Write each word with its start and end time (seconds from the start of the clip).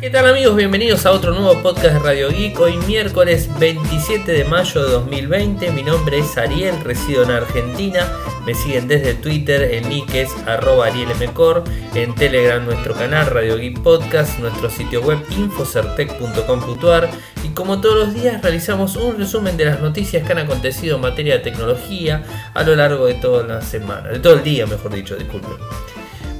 ¿Qué 0.00 0.08
tal 0.08 0.26
amigos? 0.26 0.56
Bienvenidos 0.56 1.04
a 1.04 1.12
otro 1.12 1.32
nuevo 1.32 1.60
podcast 1.60 1.92
de 1.92 1.98
Radio 1.98 2.30
Geek. 2.30 2.58
Hoy 2.58 2.78
miércoles 2.86 3.50
27 3.58 4.32
de 4.32 4.44
mayo 4.46 4.82
de 4.82 4.92
2020. 4.92 5.70
Mi 5.72 5.82
nombre 5.82 6.20
es 6.20 6.38
Ariel, 6.38 6.80
resido 6.82 7.22
en 7.22 7.30
Argentina. 7.30 8.10
Me 8.46 8.54
siguen 8.54 8.88
desde 8.88 9.12
Twitter, 9.12 9.74
en 9.74 9.90
nick 9.90 10.14
es 10.14 10.30
arroba 10.46 10.86
arielmcor, 10.86 11.64
en 11.94 12.14
Telegram 12.14 12.64
nuestro 12.64 12.94
canal 12.94 13.26
Radio 13.26 13.58
Geek 13.58 13.82
Podcast, 13.82 14.38
nuestro 14.38 14.70
sitio 14.70 15.02
web 15.02 15.18
infocertec.com.ar 15.36 17.10
y 17.44 17.48
como 17.50 17.82
todos 17.82 18.06
los 18.06 18.14
días 18.14 18.40
realizamos 18.40 18.96
un 18.96 19.18
resumen 19.18 19.58
de 19.58 19.66
las 19.66 19.80
noticias 19.80 20.26
que 20.26 20.32
han 20.32 20.38
acontecido 20.38 20.96
en 20.96 21.02
materia 21.02 21.34
de 21.34 21.40
tecnología 21.40 22.24
a 22.54 22.62
lo 22.62 22.74
largo 22.74 23.04
de 23.04 23.14
toda 23.14 23.46
la 23.46 23.60
semana, 23.60 24.08
de 24.08 24.18
todo 24.18 24.32
el 24.32 24.42
día 24.42 24.64
mejor 24.64 24.94
dicho, 24.94 25.14
disculpen. 25.14 25.58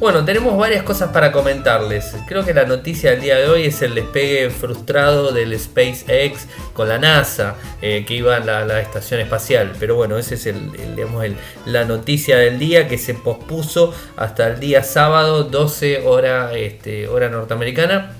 Bueno, 0.00 0.24
tenemos 0.24 0.56
varias 0.56 0.82
cosas 0.82 1.10
para 1.10 1.30
comentarles. 1.30 2.16
Creo 2.26 2.42
que 2.42 2.54
la 2.54 2.64
noticia 2.64 3.10
del 3.10 3.20
día 3.20 3.36
de 3.36 3.50
hoy 3.50 3.66
es 3.66 3.82
el 3.82 3.94
despegue 3.94 4.48
frustrado 4.48 5.30
del 5.30 5.60
SpaceX 5.60 6.46
con 6.72 6.88
la 6.88 6.98
NASA, 6.98 7.56
eh, 7.82 8.06
que 8.06 8.14
iba 8.14 8.36
a 8.36 8.40
la, 8.40 8.80
estación 8.80 9.20
espacial. 9.20 9.72
Pero 9.78 9.96
bueno, 9.96 10.16
esa 10.16 10.36
es 10.36 10.46
el, 10.46 10.72
digamos, 10.96 11.22
la 11.66 11.84
noticia 11.84 12.38
del 12.38 12.58
día 12.58 12.88
que 12.88 12.96
se 12.96 13.12
pospuso 13.12 13.92
hasta 14.16 14.46
el 14.46 14.58
día 14.58 14.82
sábado, 14.84 15.44
12 15.44 16.06
hora, 16.06 16.54
este, 16.54 17.06
hora 17.06 17.28
norteamericana 17.28 18.16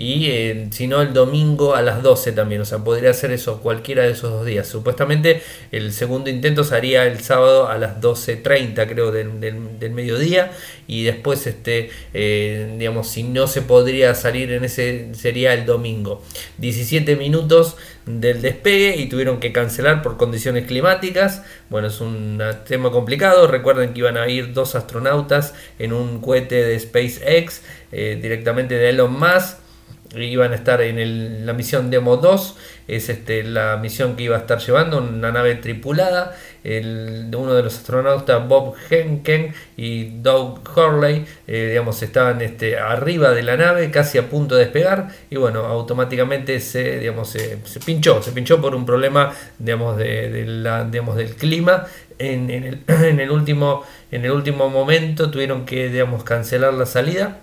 y 0.00 0.30
eh, 0.30 0.68
si 0.70 0.86
no 0.86 1.02
el 1.02 1.12
domingo 1.12 1.74
a 1.74 1.82
las 1.82 2.02
12 2.02 2.32
también, 2.32 2.62
o 2.62 2.64
sea, 2.64 2.78
podría 2.78 3.10
hacer 3.10 3.32
eso 3.32 3.60
cualquiera 3.60 4.04
de 4.04 4.12
esos 4.12 4.30
dos 4.30 4.46
días. 4.46 4.66
Supuestamente 4.66 5.42
el 5.72 5.92
segundo 5.92 6.30
intento 6.30 6.64
se 6.64 6.74
haría 6.74 7.04
el 7.04 7.20
sábado 7.20 7.68
a 7.68 7.76
las 7.76 8.00
12.30 8.00 8.88
creo 8.88 9.12
del, 9.12 9.40
del, 9.40 9.90
mediodía 9.90 10.52
y 10.86 11.02
después 11.02 11.46
este 11.46 11.90
eh, 12.14 12.76
digamos 12.78 13.08
si 13.08 13.24
no 13.24 13.46
se 13.46 13.60
podría 13.60 14.14
salir 14.14 14.52
en 14.52 14.64
ese 14.64 15.10
sería 15.12 15.52
el 15.52 15.66
domingo. 15.66 16.22
17 16.56 17.16
minutos 17.16 17.76
del 18.06 18.40
despegue 18.40 18.96
y 18.96 19.06
tuvieron 19.06 19.38
que 19.38 19.52
cancelar 19.52 20.00
por 20.00 20.16
condiciones 20.16 20.66
climáticas. 20.66 21.42
Bueno, 21.68 21.88
es 21.88 22.00
un 22.00 22.42
tema 22.66 22.90
complicado. 22.90 23.46
Recuerden 23.48 23.92
que 23.92 23.98
iban 23.98 24.16
a 24.16 24.26
ir 24.28 24.54
dos 24.54 24.74
astronautas 24.74 25.52
en 25.78 25.92
un 25.92 26.22
cohete 26.22 26.54
de 26.54 26.80
SpaceX 26.80 27.60
eh, 27.92 28.18
directamente 28.20 28.76
de 28.76 28.88
Elon 28.88 29.12
Musk 29.12 29.59
iban 30.16 30.52
a 30.52 30.56
estar 30.56 30.80
en 30.82 31.46
la 31.46 31.52
misión 31.52 31.90
Demo 31.90 32.16
2, 32.16 32.56
es 32.88 33.08
este, 33.08 33.44
la 33.44 33.76
misión 33.76 34.16
que 34.16 34.24
iba 34.24 34.36
a 34.36 34.40
estar 34.40 34.58
llevando 34.58 34.98
una 34.98 35.30
nave 35.30 35.54
tripulada, 35.56 36.36
el, 36.64 37.30
uno 37.34 37.54
de 37.54 37.62
los 37.62 37.76
astronautas 37.76 38.46
Bob 38.46 38.74
Henken 38.90 39.54
y 39.76 40.20
Doug 40.20 40.60
Hurley, 40.76 41.24
eh, 41.46 41.68
digamos, 41.68 42.02
estaban 42.02 42.40
este, 42.42 42.78
arriba 42.78 43.30
de 43.30 43.42
la 43.42 43.56
nave, 43.56 43.90
casi 43.90 44.18
a 44.18 44.28
punto 44.28 44.56
de 44.56 44.64
despegar, 44.64 45.08
y 45.30 45.36
bueno, 45.36 45.60
automáticamente 45.60 46.58
se, 46.60 46.98
digamos, 46.98 47.30
se, 47.30 47.58
pinchó, 47.84 48.22
se 48.22 48.32
pinchó 48.32 48.60
por 48.60 48.74
un 48.74 48.84
problema, 48.84 49.32
digamos, 49.58 49.96
de, 49.96 50.44
digamos 50.90 51.16
del 51.16 51.36
clima, 51.36 51.86
en, 52.18 52.50
en, 52.50 52.64
el, 52.64 52.80
en, 52.88 53.20
el 53.20 53.30
último, 53.30 53.84
en 54.10 54.24
el 54.24 54.32
último 54.32 54.68
momento 54.68 55.30
tuvieron 55.30 55.64
que, 55.64 55.88
digamos, 55.88 56.24
cancelar 56.24 56.74
la 56.74 56.86
salida, 56.86 57.38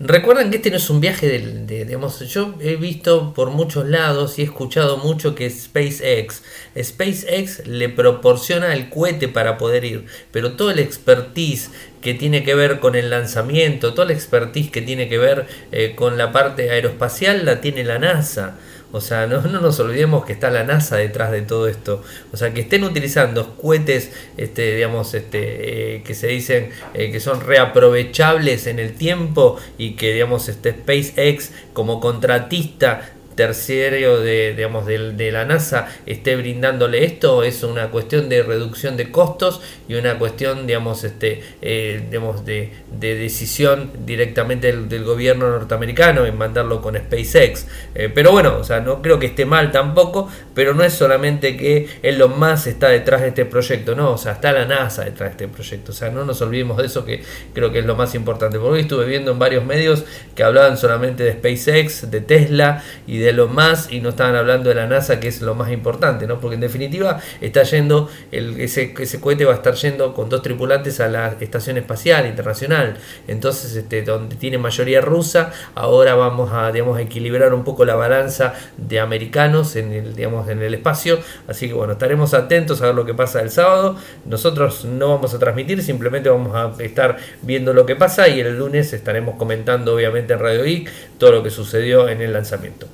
Recuerden 0.00 0.50
que 0.50 0.56
este 0.56 0.70
no 0.70 0.78
es 0.78 0.90
un 0.90 1.00
viaje 1.00 1.28
de, 1.28 1.84
digamos, 1.84 2.18
yo 2.28 2.54
he 2.60 2.76
visto 2.76 3.34
por 3.34 3.50
muchos 3.50 3.86
lados 3.86 4.38
y 4.38 4.42
he 4.42 4.44
escuchado 4.44 4.96
mucho 4.96 5.34
que 5.34 5.48
SpaceX, 5.48 6.42
SpaceX 6.80 7.66
le 7.66 7.88
proporciona 7.88 8.74
el 8.74 8.88
cohete 8.88 9.28
para 9.28 9.58
poder 9.58 9.84
ir, 9.84 10.06
pero 10.32 10.52
todo 10.52 10.70
el 10.70 10.78
expertise 10.78 11.70
que 12.00 12.14
tiene 12.14 12.42
que 12.42 12.54
ver 12.54 12.80
con 12.80 12.96
el 12.96 13.10
lanzamiento, 13.10 13.94
toda 13.94 14.08
la 14.08 14.14
expertise 14.14 14.70
que 14.70 14.82
tiene 14.82 15.08
que 15.08 15.18
ver 15.18 15.46
eh, 15.70 15.94
con 15.94 16.18
la 16.18 16.32
parte 16.32 16.70
aeroespacial 16.70 17.44
la 17.44 17.60
tiene 17.60 17.84
la 17.84 17.98
NASA. 17.98 18.56
O 18.92 19.00
sea, 19.00 19.26
no, 19.26 19.40
nos 19.40 19.80
olvidemos 19.80 20.24
que 20.24 20.34
está 20.34 20.50
la 20.50 20.64
NASA 20.64 20.96
detrás 20.96 21.32
de 21.32 21.42
todo 21.42 21.66
esto. 21.66 22.02
O 22.32 22.36
sea, 22.36 22.52
que 22.52 22.60
estén 22.60 22.84
utilizando 22.84 23.56
cohetes, 23.56 24.12
este, 24.36 24.76
digamos, 24.76 25.14
este, 25.14 25.96
eh, 25.96 26.02
que 26.02 26.14
se 26.14 26.26
dicen 26.28 26.70
eh, 26.92 27.10
que 27.10 27.18
son 27.18 27.40
reaprovechables 27.40 28.66
en 28.66 28.78
el 28.78 28.92
tiempo 28.92 29.58
y 29.78 29.92
que, 29.96 30.12
digamos, 30.12 30.48
este 30.48 30.72
SpaceX 30.72 31.52
como 31.72 32.00
contratista 32.00 33.12
terciario 33.34 34.20
de, 34.20 34.54
digamos, 34.54 34.86
de, 34.86 35.32
la 35.32 35.44
NASA 35.44 35.88
esté 36.04 36.36
brindándole 36.36 37.04
esto 37.04 37.42
es 37.42 37.62
una 37.62 37.88
cuestión 37.88 38.28
de 38.28 38.42
reducción 38.42 38.96
de 38.96 39.10
costos 39.10 39.62
y 39.88 39.94
una 39.94 40.18
cuestión 40.18 40.66
digamos 40.66 41.04
este 41.04 41.42
eh, 41.62 42.02
digamos 42.10 42.44
de, 42.44 42.72
decisión 42.90 43.90
directamente 44.04 44.72
del, 44.72 45.04
gobierno 45.04 45.50
norteamericano 45.50 46.26
en 46.26 46.36
mandarlo 46.36 46.80
con 46.82 46.96
SpaceX. 46.96 47.66
Eh, 47.94 48.10
pero 48.14 48.32
bueno 48.32 48.58
o 48.58 48.64
sea 48.64 48.80
no 48.80 49.00
creo 49.00 49.18
que 49.18 49.26
esté 49.26 49.46
mal 49.46 49.72
tampoco 49.72 50.28
pero 50.54 50.74
no 50.74 50.84
es 50.84 50.92
solamente 50.92 51.56
que 51.56 51.88
lo 52.16 52.28
más 52.28 52.66
está 52.66 52.88
detrás 52.88 53.22
de 53.22 53.28
este 53.28 53.44
proyecto 53.44 53.94
no 53.94 54.12
o 54.12 54.18
sea 54.18 54.32
está 54.32 54.52
la 54.52 54.66
NASA 54.66 55.04
detrás 55.04 55.30
de 55.30 55.44
este 55.44 55.48
proyecto. 55.48 55.92
O 55.92 55.94
sea 55.94 56.10
no 56.10 56.24
nos 56.24 56.40
olvidemos 56.42 56.76
de 56.76 56.86
eso 56.86 57.04
que 57.04 57.22
creo 57.54 57.72
que 57.72 57.80
es 57.80 57.86
lo 57.86 57.96
más 57.96 58.14
importante. 58.14 58.58
Porque 58.58 58.74
hoy 58.74 58.80
estuve 58.80 59.06
viendo 59.06 59.32
en 59.32 59.38
varios 59.38 59.64
medios 59.64 60.04
que 60.34 60.42
hablaban 60.42 60.76
solamente 60.76 61.24
de 61.24 61.32
SpaceX 61.32 62.10
de 62.10 62.20
Tesla 62.20 62.82
y 63.06 63.18
de 63.18 63.31
lo 63.32 63.48
más 63.48 63.90
y 63.90 64.00
no 64.00 64.10
estaban 64.10 64.36
hablando 64.36 64.68
de 64.68 64.74
la 64.74 64.86
NASA 64.86 65.20
que 65.20 65.28
es 65.28 65.42
lo 65.42 65.54
más 65.54 65.70
importante, 65.70 66.26
¿no? 66.26 66.40
Porque 66.40 66.54
en 66.54 66.60
definitiva 66.60 67.20
está 67.40 67.62
yendo, 67.62 68.08
el, 68.30 68.60
ese, 68.60 68.94
ese 68.98 69.20
cohete 69.20 69.44
va 69.44 69.52
a 69.52 69.56
estar 69.56 69.74
yendo 69.74 70.14
con 70.14 70.28
dos 70.28 70.42
tripulantes 70.42 71.00
a 71.00 71.08
la 71.08 71.36
Estación 71.40 71.78
Espacial 71.78 72.26
Internacional, 72.26 72.96
entonces 73.28 73.74
este, 73.76 74.02
donde 74.02 74.36
tiene 74.36 74.58
mayoría 74.58 75.00
rusa, 75.00 75.52
ahora 75.74 76.14
vamos 76.14 76.50
a 76.52 76.70
digamos, 76.72 76.98
equilibrar 77.00 77.54
un 77.54 77.64
poco 77.64 77.84
la 77.84 77.94
balanza 77.94 78.54
de 78.76 79.00
americanos 79.00 79.76
en 79.76 79.92
el, 79.92 80.14
digamos, 80.14 80.48
en 80.48 80.62
el 80.62 80.74
espacio, 80.74 81.18
así 81.48 81.68
que 81.68 81.74
bueno, 81.74 81.94
estaremos 81.94 82.34
atentos 82.34 82.82
a 82.82 82.86
ver 82.86 82.94
lo 82.94 83.04
que 83.04 83.14
pasa 83.14 83.40
el 83.40 83.50
sábado, 83.50 83.96
nosotros 84.24 84.84
no 84.84 85.08
vamos 85.08 85.34
a 85.34 85.38
transmitir, 85.38 85.82
simplemente 85.82 86.28
vamos 86.28 86.54
a 86.54 86.82
estar 86.82 87.16
viendo 87.42 87.72
lo 87.72 87.86
que 87.86 87.96
pasa 87.96 88.28
y 88.28 88.40
el 88.40 88.58
lunes 88.58 88.92
estaremos 88.92 89.36
comentando 89.36 89.94
obviamente 89.94 90.32
en 90.32 90.38
Radio 90.38 90.64
Geek 90.64 90.90
todo 91.18 91.32
lo 91.32 91.42
que 91.42 91.50
sucedió 91.50 92.08
en 92.08 92.20
el 92.20 92.32
lanzamiento. 92.32 92.86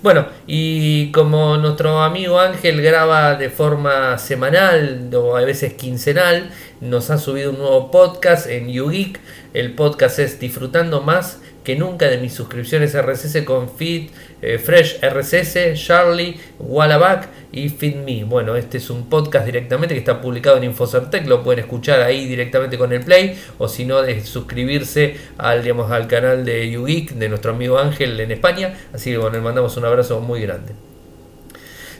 Bueno, 0.00 0.26
y 0.46 1.10
como 1.10 1.56
nuestro 1.56 2.02
amigo 2.02 2.38
Ángel 2.38 2.80
graba 2.80 3.34
de 3.34 3.50
forma 3.50 4.16
semanal 4.16 5.10
o 5.12 5.36
a 5.36 5.42
veces 5.42 5.74
quincenal, 5.74 6.50
nos 6.80 7.10
ha 7.10 7.18
subido 7.18 7.50
un 7.50 7.58
nuevo 7.58 7.90
podcast 7.90 8.46
en 8.46 8.68
YouGeek. 8.68 9.18
El 9.54 9.74
podcast 9.74 10.20
es 10.20 10.38
Disfrutando 10.38 11.00
Más 11.00 11.40
que 11.68 11.76
nunca 11.76 12.08
de 12.08 12.16
mis 12.16 12.32
suscripciones 12.32 12.96
RSS 12.96 13.42
con 13.44 13.68
Feed, 13.68 14.08
eh, 14.40 14.56
Fresh 14.56 15.00
RSS, 15.02 15.74
Charlie, 15.74 16.40
Wallaback 16.58 17.28
y 17.52 17.68
FeedMe. 17.68 18.24
Bueno, 18.24 18.56
este 18.56 18.78
es 18.78 18.88
un 18.88 19.10
podcast 19.10 19.44
directamente 19.44 19.94
que 19.94 19.98
está 19.98 20.18
publicado 20.22 20.56
en 20.56 20.64
Infocertec, 20.64 21.26
lo 21.26 21.42
pueden 21.42 21.58
escuchar 21.58 22.00
ahí 22.00 22.24
directamente 22.24 22.78
con 22.78 22.90
el 22.94 23.04
Play 23.04 23.38
o 23.58 23.68
si 23.68 23.84
no 23.84 24.00
de 24.00 24.24
suscribirse 24.24 25.16
al, 25.36 25.62
digamos, 25.62 25.90
al 25.90 26.08
canal 26.08 26.42
de 26.46 26.70
YouGeek 26.70 27.10
de 27.10 27.28
nuestro 27.28 27.50
amigo 27.50 27.78
Ángel 27.78 28.18
en 28.18 28.30
España. 28.30 28.72
Así 28.94 29.10
que 29.10 29.18
bueno, 29.18 29.36
le 29.36 29.42
mandamos 29.42 29.76
un 29.76 29.84
abrazo 29.84 30.20
muy 30.20 30.40
grande. 30.40 30.72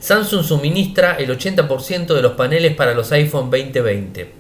Samsung 0.00 0.44
suministra 0.44 1.16
el 1.16 1.28
80% 1.28 2.14
de 2.14 2.22
los 2.22 2.32
paneles 2.32 2.74
para 2.74 2.94
los 2.94 3.12
iPhone 3.12 3.50
2020. 3.50 4.32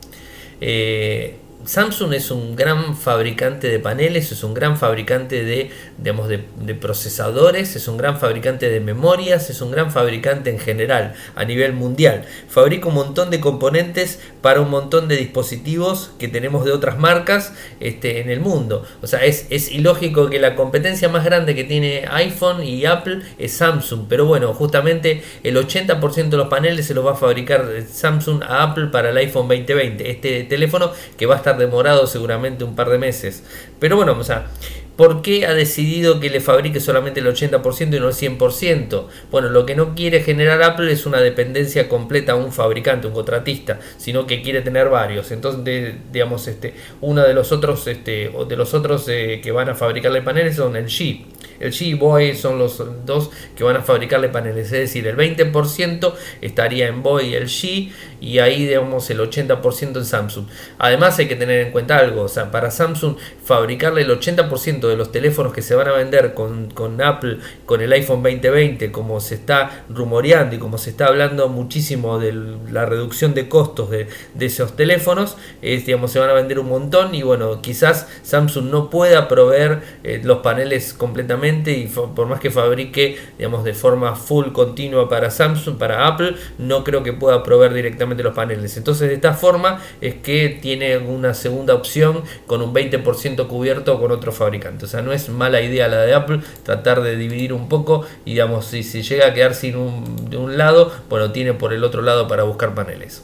Eh, 0.62 1.36
Samsung 1.64 2.14
es 2.14 2.30
un 2.30 2.54
gran 2.54 2.96
fabricante 2.96 3.68
de 3.68 3.80
paneles, 3.80 4.30
es 4.30 4.44
un 4.44 4.54
gran 4.54 4.78
fabricante 4.78 5.44
de, 5.44 5.70
de, 5.98 6.74
procesadores, 6.74 7.74
es 7.74 7.88
un 7.88 7.96
gran 7.96 8.18
fabricante 8.18 8.70
de 8.70 8.80
memorias, 8.80 9.50
es 9.50 9.60
un 9.60 9.72
gran 9.72 9.90
fabricante 9.90 10.50
en 10.50 10.60
general 10.60 11.14
a 11.34 11.44
nivel 11.44 11.72
mundial. 11.72 12.24
Fabrica 12.48 12.88
un 12.88 12.94
montón 12.94 13.30
de 13.30 13.40
componentes 13.40 14.20
para 14.40 14.60
un 14.60 14.70
montón 14.70 15.08
de 15.08 15.16
dispositivos 15.16 16.12
que 16.18 16.28
tenemos 16.28 16.64
de 16.64 16.72
otras 16.72 16.98
marcas 16.98 17.52
este, 17.80 18.20
en 18.20 18.30
el 18.30 18.40
mundo. 18.40 18.84
O 19.02 19.06
sea, 19.06 19.24
es, 19.24 19.46
es 19.50 19.70
ilógico 19.72 20.30
que 20.30 20.38
la 20.38 20.54
competencia 20.54 21.08
más 21.08 21.24
grande 21.24 21.56
que 21.56 21.64
tiene 21.64 22.04
iPhone 22.10 22.62
y 22.62 22.86
Apple 22.86 23.22
es 23.36 23.52
Samsung, 23.52 24.06
pero 24.08 24.26
bueno, 24.26 24.54
justamente 24.54 25.22
el 25.42 25.56
80% 25.56 26.28
de 26.28 26.36
los 26.36 26.48
paneles 26.48 26.86
se 26.86 26.94
los 26.94 27.04
va 27.04 27.12
a 27.12 27.16
fabricar 27.16 27.68
Samsung 27.90 28.42
a 28.44 28.62
Apple 28.62 28.86
para 28.86 29.10
el 29.10 29.16
iPhone 29.16 29.48
2020. 29.48 30.08
Este 30.08 30.44
teléfono 30.44 30.92
que 31.16 31.26
va 31.26 31.34
a 31.34 31.38
estar 31.38 31.47
demorado 31.56 32.06
seguramente 32.06 32.64
un 32.64 32.74
par 32.74 32.90
de 32.90 32.98
meses. 32.98 33.42
Pero 33.78 33.96
bueno, 33.96 34.16
o 34.18 34.24
sea, 34.24 34.48
¿por 34.96 35.22
qué 35.22 35.46
ha 35.46 35.54
decidido 35.54 36.20
que 36.20 36.28
le 36.28 36.40
fabrique 36.40 36.80
solamente 36.80 37.20
el 37.20 37.26
80% 37.26 37.96
y 37.96 38.00
no 38.00 38.08
el 38.08 38.14
100%? 38.14 39.06
Bueno, 39.30 39.48
lo 39.48 39.64
que 39.64 39.76
no 39.76 39.94
quiere 39.94 40.20
generar 40.20 40.62
Apple 40.62 40.90
es 40.90 41.06
una 41.06 41.20
dependencia 41.20 41.88
completa 41.88 42.32
a 42.32 42.34
un 42.36 42.52
fabricante, 42.52 43.06
un 43.06 43.14
contratista, 43.14 43.78
sino 43.96 44.26
que 44.26 44.42
quiere 44.42 44.60
tener 44.62 44.88
varios. 44.88 45.30
Entonces, 45.30 45.94
digamos, 46.12 46.48
este, 46.48 46.74
uno 47.00 47.22
de 47.22 47.34
los 47.34 47.52
otros, 47.52 47.86
este, 47.86 48.30
de 48.48 48.56
los 48.56 48.74
otros 48.74 49.08
eh, 49.08 49.40
que 49.42 49.52
van 49.52 49.68
a 49.68 49.74
fabricarle 49.74 50.22
paneles 50.22 50.56
son 50.56 50.76
el 50.76 50.86
G. 50.86 51.24
El 51.60 51.72
G 51.72 51.86
y 51.86 51.94
Boy 51.94 52.34
son 52.34 52.58
los 52.58 52.82
dos 53.04 53.30
que 53.56 53.64
van 53.64 53.76
a 53.76 53.82
fabricarle 53.82 54.28
paneles, 54.28 54.66
es 54.66 54.72
decir, 54.72 55.06
el 55.06 55.16
20% 55.16 56.14
estaría 56.40 56.88
en 56.88 57.02
Boy 57.02 57.28
y 57.28 57.34
el 57.34 57.46
G 57.46 57.90
y 58.20 58.38
ahí 58.38 58.66
digamos 58.66 59.08
el 59.10 59.20
80% 59.20 59.96
en 59.96 60.04
Samsung. 60.04 60.46
Además 60.78 61.18
hay 61.18 61.28
que 61.28 61.36
tener 61.36 61.66
en 61.66 61.72
cuenta 61.72 61.98
algo, 61.98 62.22
o 62.22 62.28
sea, 62.28 62.50
para 62.50 62.70
Samsung 62.70 63.16
fabricarle 63.44 64.02
el 64.02 64.10
80% 64.10 64.88
de 64.88 64.96
los 64.96 65.12
teléfonos 65.12 65.52
que 65.52 65.62
se 65.62 65.74
van 65.74 65.88
a 65.88 65.92
vender 65.92 66.34
con, 66.34 66.70
con, 66.70 67.00
Apple, 67.00 67.38
con 67.66 67.80
el 67.80 67.92
iPhone 67.92 68.22
2020, 68.22 68.92
como 68.92 69.20
se 69.20 69.34
está 69.34 69.84
rumoreando 69.88 70.56
y 70.56 70.58
como 70.58 70.78
se 70.78 70.90
está 70.90 71.06
hablando 71.06 71.48
muchísimo 71.48 72.18
de 72.18 72.32
la 72.70 72.86
reducción 72.86 73.34
de 73.34 73.48
costos 73.48 73.90
de, 73.90 74.08
esos 74.38 74.76
teléfonos, 74.76 75.36
es, 75.60 75.84
digamos, 75.84 76.10
se 76.10 76.18
van 76.18 76.30
a 76.30 76.32
vender 76.32 76.58
un 76.58 76.68
montón 76.68 77.14
y 77.14 77.22
bueno, 77.22 77.60
quizás 77.60 78.08
Samsung 78.22 78.70
no 78.70 78.88
pueda 78.88 79.28
proveer 79.28 79.80
eh, 80.04 80.20
los 80.24 80.38
paneles 80.38 80.94
completamente 80.94 81.47
y 81.48 81.86
por 81.86 82.26
más 82.26 82.40
que 82.40 82.50
fabrique, 82.50 83.18
digamos, 83.38 83.64
de 83.64 83.74
forma 83.74 84.14
full 84.14 84.52
continua 84.52 85.08
para 85.08 85.30
Samsung, 85.30 85.76
para 85.76 86.06
Apple, 86.06 86.34
no 86.58 86.84
creo 86.84 87.02
que 87.02 87.12
pueda 87.12 87.42
proveer 87.42 87.74
directamente 87.74 88.22
los 88.22 88.34
paneles. 88.34 88.76
Entonces, 88.76 89.08
de 89.08 89.14
esta 89.14 89.34
forma 89.34 89.80
es 90.00 90.16
que 90.16 90.58
tiene 90.60 90.98
una 90.98 91.34
segunda 91.34 91.74
opción 91.74 92.22
con 92.46 92.62
un 92.62 92.74
20% 92.74 93.46
cubierto 93.46 94.00
con 94.00 94.12
otro 94.12 94.32
fabricante. 94.32 94.84
O 94.84 94.88
sea, 94.88 95.02
no 95.02 95.12
es 95.12 95.28
mala 95.28 95.60
idea 95.60 95.88
la 95.88 96.02
de 96.02 96.14
Apple 96.14 96.40
tratar 96.62 97.02
de 97.02 97.16
dividir 97.16 97.52
un 97.52 97.68
poco 97.68 98.04
y 98.24 98.32
digamos, 98.32 98.66
si, 98.66 98.82
si 98.82 99.02
llega 99.02 99.26
a 99.26 99.34
quedar 99.34 99.54
sin 99.54 99.76
un, 99.76 100.30
de 100.30 100.36
un 100.36 100.58
lado, 100.58 100.92
bueno, 101.08 101.32
tiene 101.32 101.54
por 101.54 101.72
el 101.72 101.84
otro 101.84 102.02
lado 102.02 102.28
para 102.28 102.42
buscar 102.42 102.74
paneles. 102.74 103.22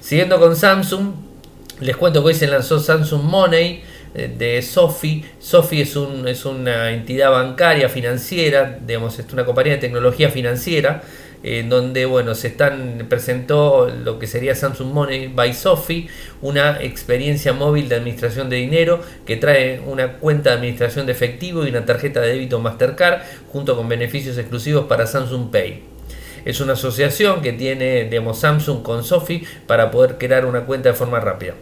Siguiendo 0.00 0.38
con 0.40 0.56
Samsung, 0.56 1.12
les 1.80 1.96
cuento 1.96 2.20
que 2.22 2.28
hoy 2.28 2.34
se 2.34 2.46
lanzó 2.46 2.78
Samsung 2.78 3.22
Money 3.22 3.82
de 4.14 4.62
Sofi. 4.62 5.24
Sofi 5.38 5.82
es, 5.82 5.96
un, 5.96 6.26
es 6.26 6.44
una 6.44 6.90
entidad 6.90 7.30
bancaria 7.30 7.88
financiera, 7.88 8.78
digamos, 8.84 9.18
es 9.18 9.32
una 9.32 9.44
compañía 9.44 9.74
de 9.74 9.78
tecnología 9.78 10.30
financiera 10.30 11.02
en 11.42 11.70
donde 11.70 12.04
bueno, 12.04 12.34
se 12.34 12.48
están, 12.48 13.06
presentó 13.08 13.88
lo 13.88 14.18
que 14.18 14.26
sería 14.26 14.54
Samsung 14.54 14.92
Money 14.92 15.28
by 15.28 15.54
Sophie, 15.54 16.08
una 16.42 16.82
experiencia 16.82 17.52
móvil 17.52 17.88
de 17.88 17.96
administración 17.96 18.50
de 18.50 18.56
dinero 18.56 19.00
que 19.24 19.36
trae 19.36 19.80
una 19.80 20.18
cuenta 20.18 20.50
de 20.50 20.56
administración 20.56 21.06
de 21.06 21.12
efectivo 21.12 21.64
y 21.64 21.70
una 21.70 21.86
tarjeta 21.86 22.20
de 22.20 22.32
débito 22.32 22.60
Mastercard 22.60 23.22
junto 23.52 23.76
con 23.76 23.88
beneficios 23.88 24.36
exclusivos 24.36 24.84
para 24.86 25.06
Samsung 25.06 25.50
Pay. 25.50 25.82
Es 26.44 26.60
una 26.60 26.72
asociación 26.72 27.42
que 27.42 27.52
tiene 27.52 28.04
digamos, 28.04 28.38
Samsung 28.40 28.82
con 28.82 29.04
Sophie 29.04 29.44
para 29.66 29.90
poder 29.90 30.18
crear 30.18 30.44
una 30.46 30.64
cuenta 30.66 30.90
de 30.90 30.94
forma 30.94 31.20
rápida. 31.20 31.54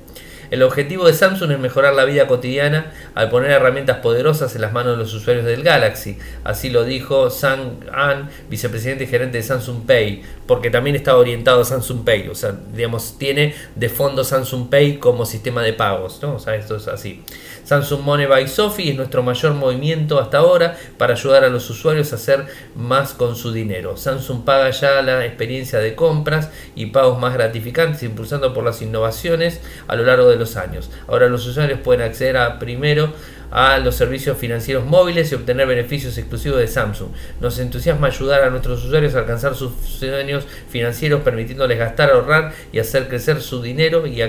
El 0.50 0.62
objetivo 0.62 1.06
de 1.06 1.12
Samsung 1.12 1.52
es 1.52 1.58
mejorar 1.58 1.94
la 1.94 2.04
vida 2.04 2.26
cotidiana 2.26 2.92
al 3.14 3.28
poner 3.28 3.50
herramientas 3.50 3.98
poderosas 3.98 4.54
en 4.54 4.62
las 4.62 4.72
manos 4.72 4.96
de 4.96 5.02
los 5.02 5.12
usuarios 5.12 5.44
del 5.44 5.62
Galaxy. 5.62 6.18
Así 6.44 6.70
lo 6.70 6.84
dijo 6.84 7.30
Sang 7.30 7.80
An, 7.92 8.30
vicepresidente 8.48 9.04
y 9.04 9.06
gerente 9.06 9.38
de 9.38 9.42
Samsung 9.42 9.84
Pay, 9.86 10.22
porque 10.46 10.70
también 10.70 10.96
está 10.96 11.16
orientado 11.16 11.60
a 11.60 11.64
Samsung 11.64 12.04
Pay. 12.04 12.28
O 12.28 12.34
sea, 12.34 12.54
digamos, 12.72 13.18
tiene 13.18 13.54
de 13.74 13.88
fondo 13.88 14.24
Samsung 14.24 14.70
Pay 14.70 14.96
como 14.96 15.26
sistema 15.26 15.62
de 15.62 15.74
pagos. 15.74 16.18
¿no? 16.22 16.36
O 16.36 16.38
sea, 16.38 16.54
esto 16.54 16.76
es 16.76 16.88
así. 16.88 17.22
Samsung 17.68 18.00
Money 18.00 18.24
by 18.24 18.48
Sophie 18.48 18.92
es 18.92 18.96
nuestro 18.96 19.22
mayor 19.22 19.52
movimiento 19.52 20.18
hasta 20.18 20.38
ahora 20.38 20.78
para 20.96 21.12
ayudar 21.12 21.44
a 21.44 21.50
los 21.50 21.68
usuarios 21.68 22.12
a 22.12 22.16
hacer 22.16 22.46
más 22.74 23.12
con 23.12 23.36
su 23.36 23.52
dinero. 23.52 23.98
Samsung 23.98 24.42
paga 24.42 24.70
ya 24.70 25.02
la 25.02 25.26
experiencia 25.26 25.78
de 25.78 25.94
compras 25.94 26.48
y 26.74 26.86
pagos 26.86 27.20
más 27.20 27.34
gratificantes, 27.34 28.02
impulsando 28.02 28.54
por 28.54 28.64
las 28.64 28.80
innovaciones 28.80 29.60
a 29.86 29.96
lo 29.96 30.04
largo 30.04 30.30
los 30.38 30.56
años. 30.56 30.90
Ahora 31.06 31.28
los 31.28 31.46
usuarios 31.46 31.80
pueden 31.80 32.02
acceder 32.02 32.36
a 32.36 32.58
primero 32.58 33.12
a 33.50 33.78
los 33.78 33.94
servicios 33.94 34.36
financieros 34.36 34.84
móviles 34.84 35.32
y 35.32 35.34
obtener 35.34 35.66
beneficios 35.66 36.18
exclusivos 36.18 36.58
de 36.58 36.68
Samsung. 36.68 37.08
Nos 37.40 37.58
entusiasma 37.58 38.08
ayudar 38.08 38.42
a 38.42 38.50
nuestros 38.50 38.84
usuarios 38.84 39.14
a 39.14 39.20
alcanzar 39.20 39.54
sus 39.54 39.72
sueños 39.86 40.46
financieros 40.68 41.22
permitiéndoles 41.22 41.78
gastar, 41.78 42.10
ahorrar 42.10 42.52
y 42.72 42.78
hacer 42.78 43.08
crecer 43.08 43.40
su 43.40 43.62
dinero 43.62 44.06
y, 44.06 44.22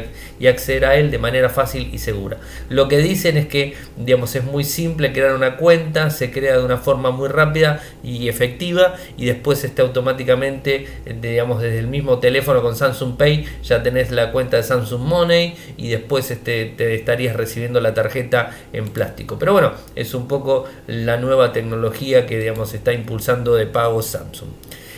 acceder 0.48 0.86
a 0.86 0.96
él 0.96 1.12
de 1.12 1.18
manera 1.20 1.50
fácil 1.50 1.90
y 1.94 2.00
segura. 2.00 2.38
Lo 2.70 2.88
que 2.88 2.98
dicen 2.98 3.38
es 3.38 3.48
que 3.48 3.76
digamos, 3.98 4.36
es 4.36 4.44
muy 4.44 4.64
simple 4.64 5.12
crear 5.12 5.36
una 5.36 5.58
cuenta, 5.58 6.10
se 6.10 6.32
crea 6.32 6.58
de 6.58 6.64
una 6.64 6.78
forma 6.78 7.12
muy 7.12 7.28
rápida 7.28 7.82
y 8.04 8.30
efectiva 8.30 8.96
y 9.18 9.26
después 9.26 9.64
está 9.64 9.84
automáticamente 9.84 10.88
digamos, 11.22 11.62
desde 11.62 11.80
el 11.80 11.88
mismo 11.88 12.20
teléfono 12.20 12.62
con 12.62 12.76
Samsung 12.76 13.18
Pay 13.18 13.46
ya 13.64 13.84
tenés 13.84 14.12
la 14.12 14.32
cuenta 14.32 14.58
de 14.58 14.64
Samsung 14.64 15.02
Money 15.02 15.56
y 15.78 15.90
después 15.90 16.32
este, 16.32 16.66
te 16.66 16.96
estarías 16.96 17.36
recibiendo 17.36 17.80
la 17.80 17.94
tarjeta 17.94 18.52
en 18.74 18.88
plástico 18.88 19.09
pero 19.40 19.54
bueno, 19.54 19.74
es 19.96 20.14
un 20.14 20.28
poco 20.28 20.66
la 20.88 21.18
nueva 21.18 21.52
tecnología 21.52 22.26
que 22.26 22.38
digamos 22.38 22.74
está 22.74 22.94
impulsando 22.94 23.56
de 23.56 23.66
pago 23.66 24.02
Samsung. 24.02 24.50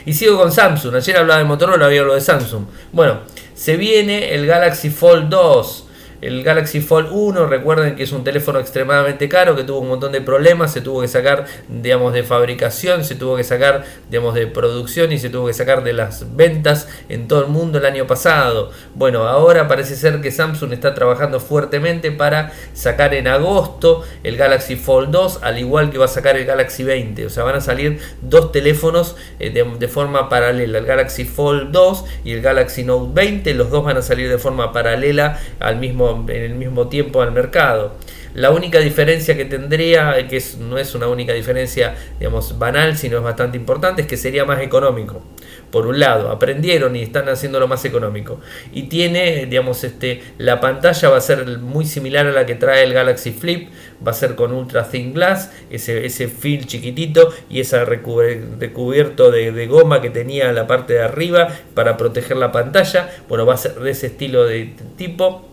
Y 0.05 0.13
sigo 0.13 0.37
con 0.37 0.51
Samsung. 0.51 0.95
Ayer 0.95 1.17
hablaba 1.17 1.39
de 1.39 1.45
Motorola, 1.45 1.85
había 1.85 2.01
hablado 2.01 2.15
de 2.15 2.21
Samsung. 2.21 2.65
Bueno, 2.91 3.19
se 3.53 3.77
viene 3.77 4.33
el 4.33 4.47
Galaxy 4.47 4.89
Fold 4.89 5.29
2 5.29 5.87
el 6.21 6.43
Galaxy 6.43 6.81
Fold 6.81 7.07
1, 7.11 7.47
recuerden 7.47 7.95
que 7.95 8.03
es 8.03 8.11
un 8.11 8.23
teléfono 8.23 8.59
extremadamente 8.59 9.27
caro, 9.27 9.55
que 9.55 9.63
tuvo 9.63 9.79
un 9.79 9.87
montón 9.87 10.11
de 10.11 10.21
problemas, 10.21 10.71
se 10.71 10.81
tuvo 10.81 11.01
que 11.01 11.07
sacar, 11.07 11.45
digamos, 11.67 12.13
de 12.13 12.23
fabricación, 12.23 13.03
se 13.03 13.15
tuvo 13.15 13.35
que 13.35 13.43
sacar, 13.43 13.83
digamos, 14.09 14.35
de 14.35 14.45
producción 14.45 15.11
y 15.11 15.17
se 15.17 15.29
tuvo 15.29 15.47
que 15.47 15.53
sacar 15.53 15.83
de 15.83 15.93
las 15.93 16.35
ventas 16.35 16.87
en 17.09 17.27
todo 17.27 17.41
el 17.41 17.47
mundo 17.47 17.79
el 17.79 17.85
año 17.85 18.05
pasado. 18.05 18.71
Bueno, 18.93 19.27
ahora 19.27 19.67
parece 19.67 19.95
ser 19.95 20.21
que 20.21 20.29
Samsung 20.29 20.73
está 20.73 20.93
trabajando 20.93 21.39
fuertemente 21.39 22.11
para 22.11 22.51
sacar 22.73 23.15
en 23.15 23.27
agosto 23.27 24.03
el 24.23 24.37
Galaxy 24.37 24.75
Fold 24.75 25.09
2, 25.09 25.39
al 25.41 25.57
igual 25.57 25.89
que 25.89 25.97
va 25.97 26.05
a 26.05 26.07
sacar 26.07 26.37
el 26.37 26.45
Galaxy 26.45 26.83
20. 26.83 27.25
O 27.25 27.29
sea, 27.31 27.43
van 27.43 27.55
a 27.55 27.61
salir 27.61 27.99
dos 28.21 28.51
teléfonos 28.51 29.15
eh, 29.39 29.49
de, 29.49 29.63
de 29.63 29.87
forma 29.87 30.29
paralela, 30.29 30.77
el 30.77 30.85
Galaxy 30.85 31.25
Fold 31.25 31.71
2 31.71 32.05
y 32.25 32.33
el 32.33 32.41
Galaxy 32.41 32.83
Note 32.83 33.11
20. 33.13 33.53
Los 33.55 33.71
dos 33.71 33.83
van 33.83 33.97
a 33.97 34.03
salir 34.03 34.29
de 34.29 34.37
forma 34.37 34.71
paralela 34.71 35.39
al 35.59 35.77
mismo 35.77 36.10
en 36.11 36.43
el 36.43 36.55
mismo 36.55 36.87
tiempo 36.87 37.21
al 37.21 37.31
mercado. 37.31 37.95
La 38.33 38.51
única 38.51 38.79
diferencia 38.79 39.35
que 39.35 39.43
tendría, 39.43 40.27
que 40.29 40.41
no 40.59 40.77
es 40.77 40.95
una 40.95 41.07
única 41.09 41.33
diferencia 41.33 41.95
digamos, 42.17 42.57
banal, 42.57 42.97
sino 42.97 43.17
es 43.17 43.23
bastante 43.23 43.57
importante, 43.57 44.03
es 44.03 44.07
que 44.07 44.15
sería 44.15 44.45
más 44.45 44.61
económico. 44.61 45.21
Por 45.69 45.87
un 45.87 45.99
lado, 45.99 46.29
aprendieron 46.29 46.95
y 46.95 47.01
están 47.01 47.27
haciéndolo 47.27 47.67
más 47.67 47.83
económico. 47.83 48.39
Y 48.71 48.83
tiene, 48.83 49.45
digamos, 49.47 49.83
este, 49.83 50.21
la 50.37 50.61
pantalla 50.61 51.09
va 51.09 51.17
a 51.17 51.21
ser 51.21 51.45
muy 51.59 51.85
similar 51.85 52.25
a 52.25 52.31
la 52.31 52.45
que 52.45 52.55
trae 52.55 52.83
el 52.83 52.93
Galaxy 52.93 53.31
Flip, 53.31 53.69
va 54.05 54.11
a 54.11 54.13
ser 54.13 54.35
con 54.35 54.53
Ultra 54.53 54.89
Thin 54.89 55.13
Glass, 55.13 55.51
ese, 55.69 56.05
ese 56.05 56.29
chiquitito 56.65 57.33
y 57.49 57.59
ese 57.59 57.83
recubierto 57.83 59.29
de, 59.31 59.67
goma 59.67 60.01
que 60.01 60.09
tenía 60.09 60.51
la 60.53 60.67
parte 60.67 60.93
de 60.93 61.01
arriba 61.01 61.49
para 61.73 61.97
proteger 61.97 62.37
la 62.37 62.51
pantalla. 62.51 63.09
Bueno, 63.27 63.45
va 63.45 63.55
a 63.55 63.57
ser 63.57 63.75
de 63.75 63.91
ese 63.91 64.07
estilo 64.07 64.45
de 64.45 64.73
tipo 64.97 65.50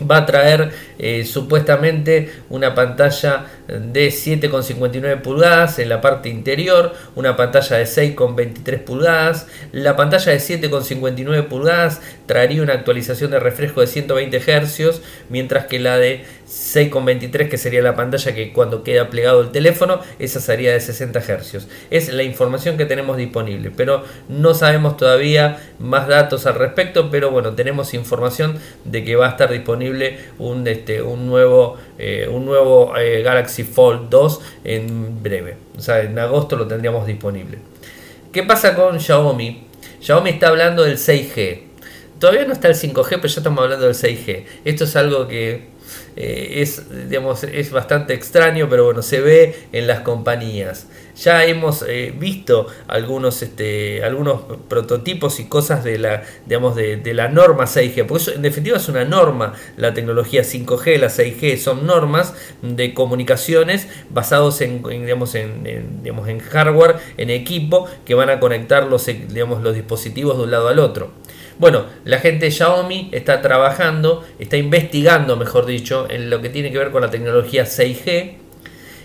va 0.00 0.18
a 0.18 0.26
traer 0.26 0.70
eh, 0.98 1.24
supuestamente 1.24 2.42
una 2.50 2.74
pantalla 2.74 3.46
de 3.68 4.08
7,59 4.08 5.20
pulgadas 5.20 5.78
en 5.78 5.90
la 5.90 6.00
parte 6.00 6.30
interior, 6.30 6.94
una 7.14 7.36
pantalla 7.36 7.76
de 7.76 7.84
6,23 7.84 8.82
pulgadas. 8.82 9.46
La 9.72 9.94
pantalla 9.94 10.32
de 10.32 10.38
7,59 10.38 11.48
pulgadas 11.48 12.00
traería 12.26 12.62
una 12.62 12.72
actualización 12.72 13.30
de 13.30 13.40
refresco 13.40 13.82
de 13.82 13.86
120 13.86 14.40
Hz, 14.40 15.00
mientras 15.28 15.66
que 15.66 15.78
la 15.78 15.98
de 15.98 16.24
6,23 16.48 17.48
que 17.50 17.58
sería 17.58 17.82
la 17.82 17.94
pantalla 17.94 18.34
que 18.34 18.52
cuando 18.54 18.82
queda 18.82 19.10
plegado 19.10 19.42
el 19.42 19.50
teléfono, 19.50 20.00
esa 20.18 20.40
sería 20.40 20.72
de 20.72 20.80
60 20.80 21.20
Hz. 21.20 21.66
Es 21.90 22.12
la 22.12 22.22
información 22.22 22.78
que 22.78 22.86
tenemos 22.86 23.18
disponible, 23.18 23.70
pero 23.76 24.04
no 24.28 24.54
sabemos 24.54 24.96
todavía 24.96 25.58
más 25.78 26.08
datos 26.08 26.46
al 26.46 26.54
respecto, 26.54 27.10
pero 27.10 27.30
bueno, 27.30 27.54
tenemos 27.54 27.92
información 27.92 28.58
de 28.84 29.04
que 29.04 29.16
va 29.16 29.26
a 29.26 29.30
estar 29.30 29.50
disponible 29.50 30.18
un, 30.38 30.66
este, 30.66 31.02
un 31.02 31.26
nuevo, 31.26 31.76
eh, 31.98 32.28
un 32.30 32.46
nuevo 32.46 32.96
eh, 32.96 33.22
Galaxy 33.22 33.57
Fold 33.64 34.08
2 34.10 34.40
en 34.64 35.22
breve. 35.22 35.56
O 35.76 35.80
sea, 35.80 36.00
en 36.02 36.18
agosto 36.18 36.56
lo 36.56 36.66
tendríamos 36.66 37.06
disponible. 37.06 37.58
¿Qué 38.32 38.42
pasa 38.42 38.74
con 38.74 39.00
Xiaomi? 39.00 39.66
Xiaomi 40.00 40.30
está 40.30 40.48
hablando 40.48 40.84
del 40.84 40.96
6G. 40.96 41.62
Todavía 42.18 42.44
no 42.44 42.52
está 42.52 42.68
el 42.68 42.74
5G, 42.74 43.08
pero 43.08 43.28
ya 43.28 43.40
estamos 43.40 43.62
hablando 43.62 43.86
del 43.86 43.94
6G. 43.94 44.44
Esto 44.64 44.84
es 44.84 44.96
algo 44.96 45.28
que 45.28 45.68
eh, 46.16 46.62
es, 46.62 46.82
digamos, 47.08 47.44
es 47.44 47.70
bastante 47.70 48.14
extraño, 48.14 48.68
pero 48.68 48.84
bueno, 48.84 49.02
se 49.02 49.20
ve 49.20 49.68
en 49.72 49.86
las 49.86 50.00
compañías. 50.00 50.86
Ya 51.16 51.44
hemos 51.44 51.84
eh, 51.86 52.14
visto 52.16 52.68
algunos, 52.86 53.42
este, 53.42 54.04
algunos 54.04 54.42
prototipos 54.68 55.40
y 55.40 55.46
cosas 55.46 55.82
de 55.82 55.98
la, 55.98 56.22
digamos, 56.46 56.76
de, 56.76 57.02
la 57.12 57.28
norma 57.28 57.64
6G, 57.64 58.06
porque 58.06 58.22
eso 58.22 58.32
en 58.32 58.42
definitiva 58.42 58.76
es 58.76 58.88
una 58.88 59.04
norma, 59.04 59.54
la 59.76 59.94
tecnología 59.94 60.42
5G, 60.42 60.98
la 60.98 61.08
6G 61.08 61.56
son 61.56 61.86
normas 61.86 62.34
de 62.62 62.94
comunicaciones 62.94 63.88
basados 64.10 64.60
en, 64.60 64.82
digamos, 64.82 65.34
en, 65.34 66.02
digamos, 66.04 66.28
en 66.28 66.38
hardware, 66.38 66.96
en 67.16 67.30
equipo, 67.30 67.88
que 68.04 68.14
van 68.14 68.30
a 68.30 68.38
conectar 68.38 68.86
los, 68.86 69.06
digamos, 69.06 69.62
los 69.62 69.74
dispositivos 69.74 70.36
de 70.36 70.44
un 70.44 70.50
lado 70.52 70.68
al 70.68 70.78
otro. 70.78 71.10
Bueno, 71.58 71.86
la 72.04 72.20
gente 72.20 72.46
de 72.46 72.50
Xiaomi 72.52 73.10
está 73.10 73.42
trabajando, 73.42 74.24
está 74.38 74.56
investigando, 74.56 75.36
mejor 75.36 75.66
dicho, 75.66 76.06
en 76.08 76.30
lo 76.30 76.40
que 76.40 76.50
tiene 76.50 76.70
que 76.70 76.78
ver 76.78 76.92
con 76.92 77.02
la 77.02 77.10
tecnología 77.10 77.64
6G. 77.64 78.34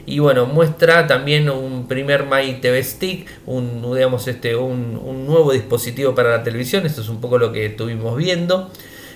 Y 0.06 0.20
bueno, 0.20 0.46
muestra 0.46 1.08
también 1.08 1.50
un 1.50 1.88
primer 1.88 2.26
My 2.26 2.54
TV 2.62 2.84
Stick, 2.84 3.28
un, 3.48 3.82
digamos, 3.96 4.28
este, 4.28 4.56
un, 4.56 5.26
nuevo 5.26 5.52
dispositivo 5.52 6.14
para 6.14 6.30
la 6.30 6.44
televisión. 6.44 6.86
Esto 6.86 7.02
es 7.02 7.10
un 7.10 7.20
poco 7.20 7.40
lo 7.40 7.52
que 7.52 7.66
estuvimos 7.66 8.16
viendo. 8.18 8.70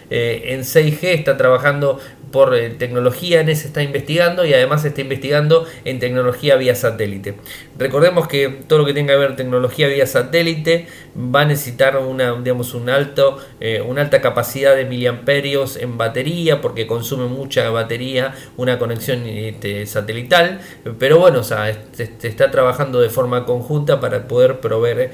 En 0.09 0.61
6G, 0.61 1.03
está 1.03 1.37
trabajando 1.37 1.99
por 2.31 2.55
eh, 2.55 2.69
tecnología 2.71 3.41
en 3.41 3.49
ese 3.49 3.67
está 3.67 3.81
investigando 3.83 4.45
y 4.45 4.53
además 4.53 4.83
está 4.85 5.01
investigando 5.01 5.65
en 5.85 5.99
tecnología 5.99 6.55
vía 6.55 6.75
satélite. 6.75 7.35
Recordemos 7.77 8.27
que 8.27 8.49
todo 8.67 8.79
lo 8.79 8.85
que 8.85 8.93
tenga 8.93 9.13
que 9.13 9.19
ver 9.19 9.35
tecnología 9.35 9.87
vía 9.87 10.05
satélite 10.05 10.87
va 11.17 11.41
a 11.41 11.45
necesitar 11.45 11.97
una, 11.97 12.33
digamos, 12.33 12.73
un 12.73 12.89
alto, 12.89 13.37
eh, 13.59 13.81
una 13.81 14.01
alta 14.01 14.21
capacidad 14.21 14.75
de 14.75 14.85
miliamperios 14.85 15.77
en 15.77 15.97
batería 15.97 16.61
porque 16.61 16.87
consume 16.87 17.25
mucha 17.27 17.69
batería 17.69 18.33
una 18.57 18.77
conexión 18.77 19.25
este, 19.25 19.85
satelital, 19.85 20.59
pero 20.99 21.19
bueno, 21.19 21.39
o 21.39 21.43
está 21.43 22.51
trabajando 22.51 22.99
de 22.99 23.09
forma 23.09 23.45
conjunta 23.45 23.99
para 23.99 24.27
poder 24.27 24.59
proveer 24.59 25.11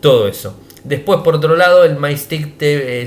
todo 0.00 0.26
eso. 0.28 0.56
Después, 0.84 1.20
por 1.20 1.34
otro 1.34 1.56
lado, 1.56 1.84
el 1.84 1.96
My, 1.96 2.14
TV, 2.14 3.02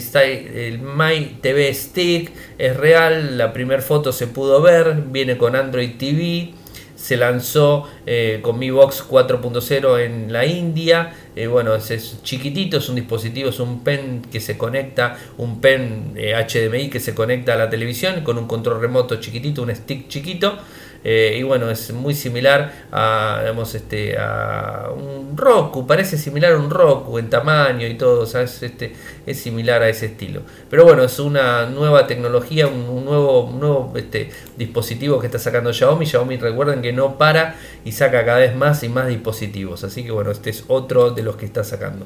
el 0.68 0.80
My 0.80 1.38
TV 1.42 1.74
Stick 1.74 2.32
es 2.58 2.78
real. 2.78 3.38
La 3.38 3.52
primera 3.52 3.82
foto 3.82 4.12
se 4.12 4.28
pudo 4.28 4.62
ver. 4.62 5.04
Viene 5.08 5.38
con 5.38 5.56
Android 5.56 5.98
TV. 5.98 6.54
Se 6.96 7.18
lanzó 7.18 7.90
eh, 8.06 8.40
con 8.42 8.60
Mi 8.60 8.70
Box 8.70 9.04
4.0 9.10 10.00
en 10.00 10.32
la 10.32 10.46
India. 10.46 11.14
Eh, 11.36 11.48
bueno, 11.48 11.76
es, 11.76 12.22
chiquitito, 12.24 12.78
es 12.78 12.88
un 12.88 12.96
dispositivo, 12.96 13.50
es 13.50 13.60
un 13.60 13.84
pen 13.84 14.22
que 14.32 14.40
se 14.40 14.58
conecta, 14.58 15.18
un 15.38 15.60
pen 15.60 16.14
HDMI 16.16 16.84
eh, 16.84 16.90
que 16.90 17.00
se 17.00 17.14
conecta 17.14 17.56
a 17.56 17.58
la 17.58 17.70
televisión 17.70 18.22
con 18.24 18.38
un 18.38 18.48
control 18.48 18.80
remoto 18.80 19.18
chiquitito, 19.18 19.64
un 19.64 19.76
stick 19.76 20.08
chiquito. 20.08 20.58
Eh, 21.04 21.36
y 21.38 21.44
bueno, 21.44 21.70
es 21.70 21.92
muy 21.92 22.14
similar 22.14 22.72
a, 22.92 23.40
digamos, 23.42 23.76
este, 23.76 24.18
a 24.18 24.90
un 24.96 25.36
Roku, 25.36 25.86
parece 25.86 26.18
similar 26.18 26.54
a 26.54 26.58
un 26.58 26.70
Roku 26.70 27.20
en 27.20 27.30
tamaño 27.30 27.88
y 27.88 27.96
todo, 27.96 28.24
es, 28.24 28.64
este, 28.64 28.94
es 29.26 29.40
similar 29.40 29.82
a 29.82 29.90
ese 29.90 30.08
estilo. 30.08 30.42
Pero 30.70 30.86
bueno, 30.86 31.04
es 31.04 31.20
una 31.20 31.66
nueva 31.66 32.08
tecnología, 32.08 32.68
un, 32.68 33.04
nuevo, 33.04 33.52
nuevo 33.54 33.94
este, 33.96 34.30
dispositivo 34.58 35.20
que 35.20 35.26
está 35.26 35.40
sacando 35.40 35.74
Xiaomi. 35.74 36.06
Xiaomi 36.06 36.38
recuerden 36.38 36.82
que 36.82 36.94
no 36.94 37.18
para 37.18 37.56
y 37.84 37.92
saca 37.92 38.26
cada 38.26 38.40
vez 38.40 38.56
más 38.56 38.84
y 38.84 38.90
más 38.90 39.08
dispositivos. 39.08 39.84
Así 39.84 40.04
que 40.04 40.12
bueno, 40.12 40.32
este 40.32 40.52
es 40.52 40.64
otro 40.68 41.12
de 41.12 41.24
los 41.24 41.36
que 41.36 41.46
está 41.46 41.64
sacando. 41.64 42.06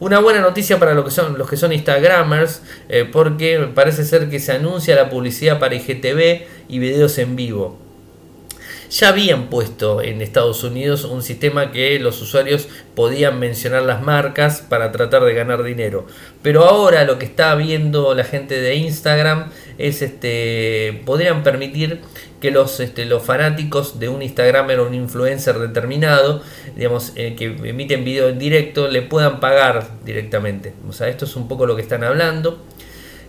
Una 0.00 0.18
buena 0.18 0.40
noticia 0.40 0.78
para 0.78 0.94
los 0.94 1.04
que 1.04 1.10
son, 1.10 1.36
los 1.36 1.48
que 1.48 1.58
son 1.58 1.74
Instagramers, 1.74 2.62
eh, 2.88 3.06
porque 3.10 3.68
parece 3.74 4.04
ser 4.04 4.30
que 4.30 4.40
se 4.40 4.52
anuncia 4.52 4.96
la 4.96 5.10
publicidad 5.10 5.58
para 5.58 5.74
IGTV 5.74 6.46
y 6.68 6.78
videos 6.78 7.18
en 7.18 7.36
vivo 7.36 7.78
ya 8.90 9.08
habían 9.08 9.48
puesto 9.48 10.02
en 10.02 10.20
Estados 10.20 10.64
Unidos 10.64 11.04
un 11.04 11.22
sistema 11.22 11.70
que 11.70 11.98
los 12.00 12.20
usuarios 12.20 12.68
podían 12.94 13.38
mencionar 13.38 13.82
las 13.84 14.02
marcas 14.02 14.62
para 14.68 14.90
tratar 14.90 15.24
de 15.24 15.32
ganar 15.32 15.62
dinero. 15.62 16.06
Pero 16.42 16.64
ahora 16.64 17.04
lo 17.04 17.18
que 17.18 17.26
está 17.26 17.54
viendo 17.54 18.14
la 18.14 18.24
gente 18.24 18.60
de 18.60 18.74
Instagram 18.74 19.50
es 19.78 20.02
este 20.02 21.02
podrían 21.06 21.42
permitir 21.42 22.00
que 22.40 22.50
los, 22.50 22.80
este, 22.80 23.04
los 23.04 23.22
fanáticos 23.22 24.00
de 24.00 24.08
un 24.08 24.22
Instagramer 24.22 24.80
o 24.80 24.86
un 24.86 24.94
influencer 24.94 25.58
determinado, 25.58 26.42
digamos, 26.74 27.12
eh, 27.14 27.36
que 27.36 27.44
emiten 27.68 28.02
video 28.02 28.28
en 28.28 28.38
directo, 28.38 28.88
le 28.88 29.02
puedan 29.02 29.40
pagar 29.40 29.86
directamente. 30.04 30.72
O 30.88 30.92
sea, 30.92 31.08
esto 31.08 31.26
es 31.26 31.36
un 31.36 31.48
poco 31.48 31.66
lo 31.66 31.76
que 31.76 31.82
están 31.82 32.02
hablando 32.02 32.58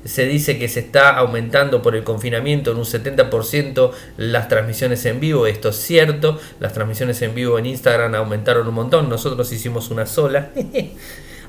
se 0.05 0.25
dice 0.25 0.57
que 0.57 0.67
se 0.67 0.79
está 0.79 1.17
aumentando 1.17 1.81
por 1.81 1.95
el 1.95 2.03
confinamiento 2.03 2.71
en 2.71 2.77
un 2.77 2.85
70% 2.85 3.91
las 4.17 4.47
transmisiones 4.47 5.05
en 5.05 5.19
vivo. 5.19 5.47
Esto 5.47 5.69
es 5.69 5.75
cierto, 5.75 6.39
las 6.59 6.73
transmisiones 6.73 7.21
en 7.21 7.35
vivo 7.35 7.59
en 7.59 7.65
Instagram 7.65 8.15
aumentaron 8.15 8.67
un 8.67 8.73
montón. 8.73 9.09
Nosotros 9.09 9.51
hicimos 9.51 9.91
una 9.91 10.05
sola. 10.05 10.51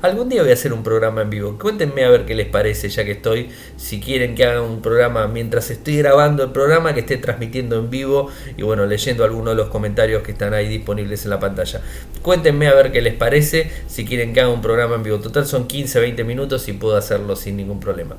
Algún 0.03 0.29
día 0.29 0.43
voy 0.43 0.51
a 0.51 0.55
hacer 0.55 0.73
un 0.73 0.83
programa 0.83 1.23
en 1.23 1.31
vivo. 1.31 1.57
Cuéntenme 1.61 2.05
a 2.05 2.11
ver 2.11 2.27
qué 2.27 2.35
les 2.35 2.49
parece, 2.49 2.89
ya 2.89 3.05
que 3.05 3.13
estoy. 3.13 3.51
Si 3.77 4.01
quieren 4.01 4.35
que 4.35 4.45
haga 4.45 4.61
un 4.61 4.83
programa 4.83 5.29
mientras 5.29 5.71
estoy 5.71 5.97
grabando 5.99 6.43
el 6.43 6.51
programa, 6.51 6.93
que 6.93 7.01
esté 7.01 7.19
transmitiendo 7.19 7.79
en 7.79 7.89
vivo 7.89 8.29
y 8.57 8.63
bueno, 8.65 8.85
leyendo 8.85 9.23
algunos 9.23 9.55
de 9.55 9.63
los 9.63 9.69
comentarios 9.69 10.25
que 10.25 10.33
están 10.33 10.55
ahí 10.55 10.67
disponibles 10.67 11.23
en 11.23 11.31
la 11.31 11.39
pantalla. 11.39 11.83
Cuéntenme 12.21 12.67
a 12.67 12.75
ver 12.75 12.91
qué 12.91 13.01
les 13.01 13.15
parece. 13.15 13.71
Si 13.87 14.05
quieren 14.05 14.35
que 14.35 14.41
haga 14.41 14.51
un 14.51 14.61
programa 14.61 14.97
en 14.97 15.05
vivo. 15.05 15.21
Total 15.21 15.47
son 15.47 15.69
15-20 15.69 16.25
minutos 16.25 16.67
y 16.67 16.73
puedo 16.73 16.97
hacerlo 16.97 17.37
sin 17.37 17.57
ningún 17.57 17.79
problema. 17.79 18.17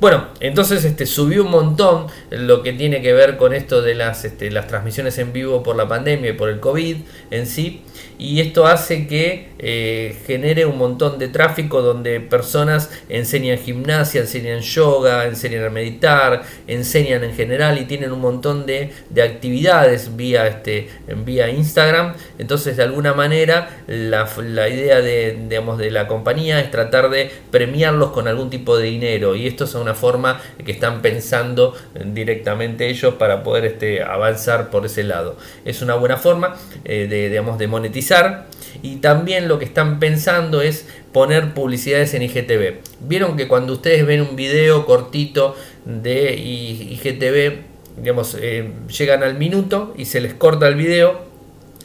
Bueno, 0.00 0.28
entonces 0.40 0.82
este, 0.86 1.04
subió 1.04 1.44
un 1.44 1.50
montón 1.50 2.06
lo 2.30 2.62
que 2.62 2.72
tiene 2.72 3.02
que 3.02 3.12
ver 3.12 3.36
con 3.36 3.52
esto 3.52 3.82
de 3.82 3.94
las, 3.94 4.24
este, 4.24 4.50
las 4.50 4.66
transmisiones 4.66 5.18
en 5.18 5.34
vivo 5.34 5.62
por 5.62 5.76
la 5.76 5.88
pandemia 5.88 6.30
y 6.30 6.32
por 6.32 6.48
el 6.48 6.58
COVID 6.58 6.96
en 7.30 7.46
sí 7.46 7.82
y 8.20 8.40
esto 8.40 8.66
hace 8.66 9.06
que 9.06 9.48
eh, 9.58 10.14
genere 10.26 10.66
un 10.66 10.76
montón 10.76 11.18
de 11.18 11.28
tráfico 11.28 11.80
donde 11.80 12.20
personas 12.20 12.90
enseñan 13.08 13.56
gimnasia, 13.56 14.20
enseñan 14.20 14.60
yoga, 14.60 15.24
enseñan 15.24 15.64
a 15.64 15.70
meditar, 15.70 16.42
enseñan 16.66 17.24
en 17.24 17.34
general 17.34 17.78
y 17.78 17.86
tienen 17.86 18.12
un 18.12 18.20
montón 18.20 18.66
de, 18.66 18.92
actividades 19.22 20.16
vía, 20.16 20.46
este, 20.46 20.90
vía 21.24 21.48
Instagram. 21.48 22.14
Entonces 22.38 22.76
de 22.76 22.82
alguna 22.82 23.14
manera 23.14 23.82
la, 23.86 24.28
idea 24.68 25.00
de, 25.00 25.38
digamos, 25.48 25.78
de 25.78 25.90
la 25.90 26.06
compañía 26.06 26.60
es 26.60 26.70
tratar 26.70 27.08
de 27.08 27.30
premiarlos 27.50 28.10
con 28.10 28.28
algún 28.28 28.50
tipo 28.50 28.76
de 28.76 28.84
dinero 28.84 29.34
y 29.34 29.46
esto 29.46 29.64
es 29.64 29.74
una 29.74 29.89
forma 29.94 30.40
que 30.64 30.72
están 30.72 31.02
pensando 31.02 31.74
directamente 32.04 32.88
ellos 32.88 33.14
para 33.14 33.42
poder 33.42 33.64
este, 33.64 34.02
avanzar 34.02 34.70
por 34.70 34.86
ese 34.86 35.02
lado. 35.04 35.36
Es 35.64 35.82
una 35.82 35.94
buena 35.94 36.16
forma 36.16 36.56
eh, 36.84 37.06
de, 37.08 37.28
digamos, 37.28 37.58
de 37.58 37.66
monetizar 37.66 38.46
y 38.82 38.96
también 38.96 39.48
lo 39.48 39.58
que 39.58 39.64
están 39.64 39.98
pensando 39.98 40.62
es 40.62 40.86
poner 41.12 41.54
publicidades 41.54 42.14
en 42.14 42.22
IGTV. 42.22 42.78
Vieron 43.00 43.36
que 43.36 43.48
cuando 43.48 43.72
ustedes 43.74 44.06
ven 44.06 44.20
un 44.20 44.36
video 44.36 44.86
cortito 44.86 45.56
de 45.84 46.34
IGTV, 46.34 47.70
digamos, 47.96 48.36
eh, 48.40 48.70
llegan 48.96 49.22
al 49.22 49.36
minuto 49.36 49.94
y 49.96 50.06
se 50.06 50.20
les 50.20 50.34
corta 50.34 50.68
el 50.68 50.76
video 50.76 51.29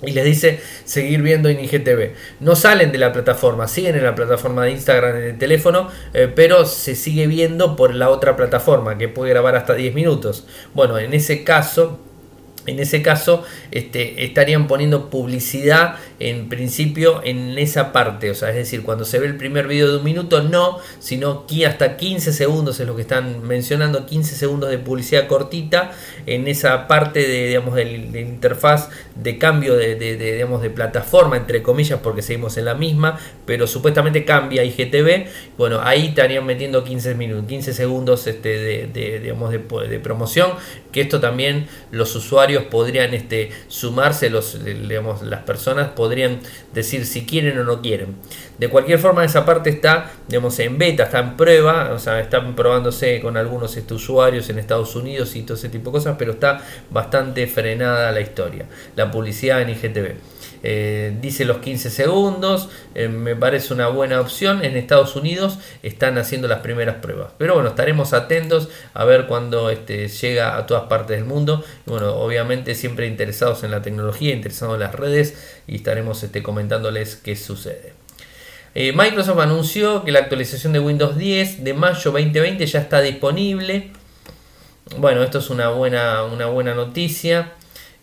y 0.05 0.11
les 0.11 0.25
dice 0.25 0.59
seguir 0.83 1.21
viendo 1.21 1.49
en 1.49 1.59
IGTV. 1.59 2.11
No 2.39 2.55
salen 2.55 2.91
de 2.91 2.97
la 2.97 3.11
plataforma, 3.11 3.67
siguen 3.67 3.95
en 3.95 4.03
la 4.03 4.15
plataforma 4.15 4.63
de 4.65 4.71
Instagram 4.71 5.17
en 5.17 5.23
el 5.23 5.37
teléfono, 5.37 5.89
eh, 6.13 6.31
pero 6.33 6.65
se 6.65 6.95
sigue 6.95 7.27
viendo 7.27 7.75
por 7.75 7.93
la 7.93 8.09
otra 8.09 8.35
plataforma 8.35 8.97
que 8.97 9.07
puede 9.07 9.31
grabar 9.31 9.55
hasta 9.55 9.73
10 9.73 9.93
minutos. 9.93 10.45
Bueno, 10.73 10.97
en 10.97 11.13
ese 11.13 11.43
caso 11.43 11.99
en 12.67 12.79
ese 12.79 13.01
caso, 13.01 13.43
este, 13.71 14.25
estarían 14.25 14.67
poniendo 14.67 15.09
publicidad 15.09 15.97
en 16.19 16.49
principio 16.49 17.21
en 17.23 17.57
esa 17.59 17.91
parte. 17.91 18.31
O 18.31 18.35
sea, 18.35 18.49
es 18.49 18.55
decir, 18.55 18.81
cuando 18.83 19.05
se 19.05 19.19
ve 19.19 19.27
el 19.27 19.37
primer 19.37 19.67
video 19.67 19.91
de 19.91 19.97
un 19.97 20.03
minuto, 20.03 20.41
no, 20.41 20.79
sino 20.99 21.45
que 21.45 21.67
hasta 21.67 21.97
15 21.97 22.33
segundos 22.33 22.79
es 22.79 22.87
lo 22.87 22.95
que 22.95 23.03
están 23.03 23.43
mencionando, 23.43 24.05
15 24.05 24.35
segundos 24.35 24.71
de 24.71 24.79
publicidad 24.79 25.27
cortita 25.27 25.91
en 26.25 26.47
esa 26.47 26.87
parte 26.87 27.27
de, 27.27 27.47
digamos, 27.47 27.75
de, 27.75 28.21
interfaz 28.21 28.89
de 29.15 29.37
cambio 29.37 29.75
de, 29.75 29.95
digamos, 29.95 30.61
de 30.61 30.69
plataforma, 30.69 31.37
entre 31.37 31.63
comillas, 31.63 31.99
porque 32.01 32.21
seguimos 32.21 32.57
en 32.57 32.65
la 32.65 32.75
misma, 32.75 33.17
pero 33.45 33.65
supuestamente 33.67 34.25
cambia 34.25 34.63
IGTV. 34.63 35.27
Bueno, 35.57 35.79
ahí 35.81 36.07
estarían 36.07 36.45
metiendo 36.45 36.83
15, 36.83 37.15
minutos, 37.15 37.45
15 37.47 37.73
segundos 37.73 38.27
este, 38.27 38.87
de, 38.87 39.19
digamos, 39.19 39.51
de 39.51 39.99
promoción, 39.99 40.51
que 40.91 41.01
esto 41.01 41.19
también 41.19 41.67
los 41.91 42.15
usuarios 42.15 42.63
podrían 42.65 43.13
este, 43.13 43.51
sumarse, 43.67 44.29
los, 44.29 44.63
digamos, 44.63 45.21
las 45.21 45.43
personas 45.43 45.89
podrían 45.89 46.39
decir 46.73 47.05
si 47.05 47.25
quieren 47.25 47.57
o 47.57 47.63
no 47.63 47.81
quieren. 47.81 48.15
De 48.57 48.69
cualquier 48.69 48.99
forma, 48.99 49.23
esa 49.25 49.45
parte 49.45 49.69
está 49.69 50.11
digamos, 50.27 50.57
en 50.59 50.77
beta, 50.77 51.03
está 51.03 51.19
en 51.19 51.37
prueba, 51.37 51.91
o 51.93 51.99
sea, 51.99 52.19
están 52.19 52.55
probándose 52.55 53.21
con 53.21 53.37
algunos 53.37 53.75
este, 53.77 53.93
usuarios 53.93 54.49
en 54.49 54.57
Estados 54.59 54.95
Unidos 54.95 55.35
y 55.35 55.43
todo 55.43 55.55
ese 55.55 55.69
tipo 55.69 55.91
de 55.91 55.97
cosas, 55.97 56.15
pero 56.17 56.33
está 56.33 56.61
bastante 56.89 57.45
frenada 57.47 58.11
la 58.11 58.21
historia, 58.21 58.65
publicidad 59.11 59.61
en 59.61 59.69
IGTV. 59.69 60.15
Eh, 60.67 61.15
dice 61.21 61.45
los 61.45 61.59
15 61.59 61.91
segundos, 61.91 62.69
eh, 62.95 63.07
me 63.07 63.35
parece 63.35 63.71
una 63.73 63.87
buena 63.87 64.19
opción. 64.19 64.65
En 64.65 64.75
Estados 64.75 65.15
Unidos 65.15 65.59
están 65.83 66.17
haciendo 66.17 66.47
las 66.47 66.61
primeras 66.61 66.95
pruebas. 66.95 67.33
Pero 67.37 67.53
bueno, 67.53 67.69
estaremos 67.69 68.13
atentos 68.13 68.69
a 68.95 69.05
ver 69.05 69.27
cuando 69.27 69.69
este, 69.69 70.07
llega 70.07 70.57
a 70.57 70.65
todas 70.65 70.85
partes 70.85 71.17
del 71.17 71.25
mundo. 71.25 71.63
Bueno, 71.85 72.15
obviamente 72.15 72.73
siempre 72.73 73.05
interesados 73.05 73.63
en 73.63 73.71
la 73.71 73.83
tecnología, 73.83 74.33
interesados 74.33 74.73
en 74.73 74.79
las 74.79 74.95
redes 74.95 75.37
y 75.67 75.75
estaremos 75.75 76.23
este, 76.23 76.41
comentándoles 76.41 77.15
qué 77.15 77.35
sucede. 77.35 77.93
Eh, 78.73 78.91
Microsoft 78.91 79.39
anunció 79.39 80.03
que 80.03 80.11
la 80.11 80.19
actualización 80.19 80.73
de 80.73 80.79
Windows 80.79 81.15
10 81.15 81.63
de 81.63 81.73
mayo 81.75 82.11
2020 82.11 82.65
ya 82.65 82.79
está 82.79 83.01
disponible. 83.01 83.91
Bueno, 84.97 85.21
esto 85.23 85.39
es 85.39 85.49
una 85.49 85.69
buena, 85.69 86.23
una 86.23 86.47
buena 86.47 86.73
noticia. 86.73 87.53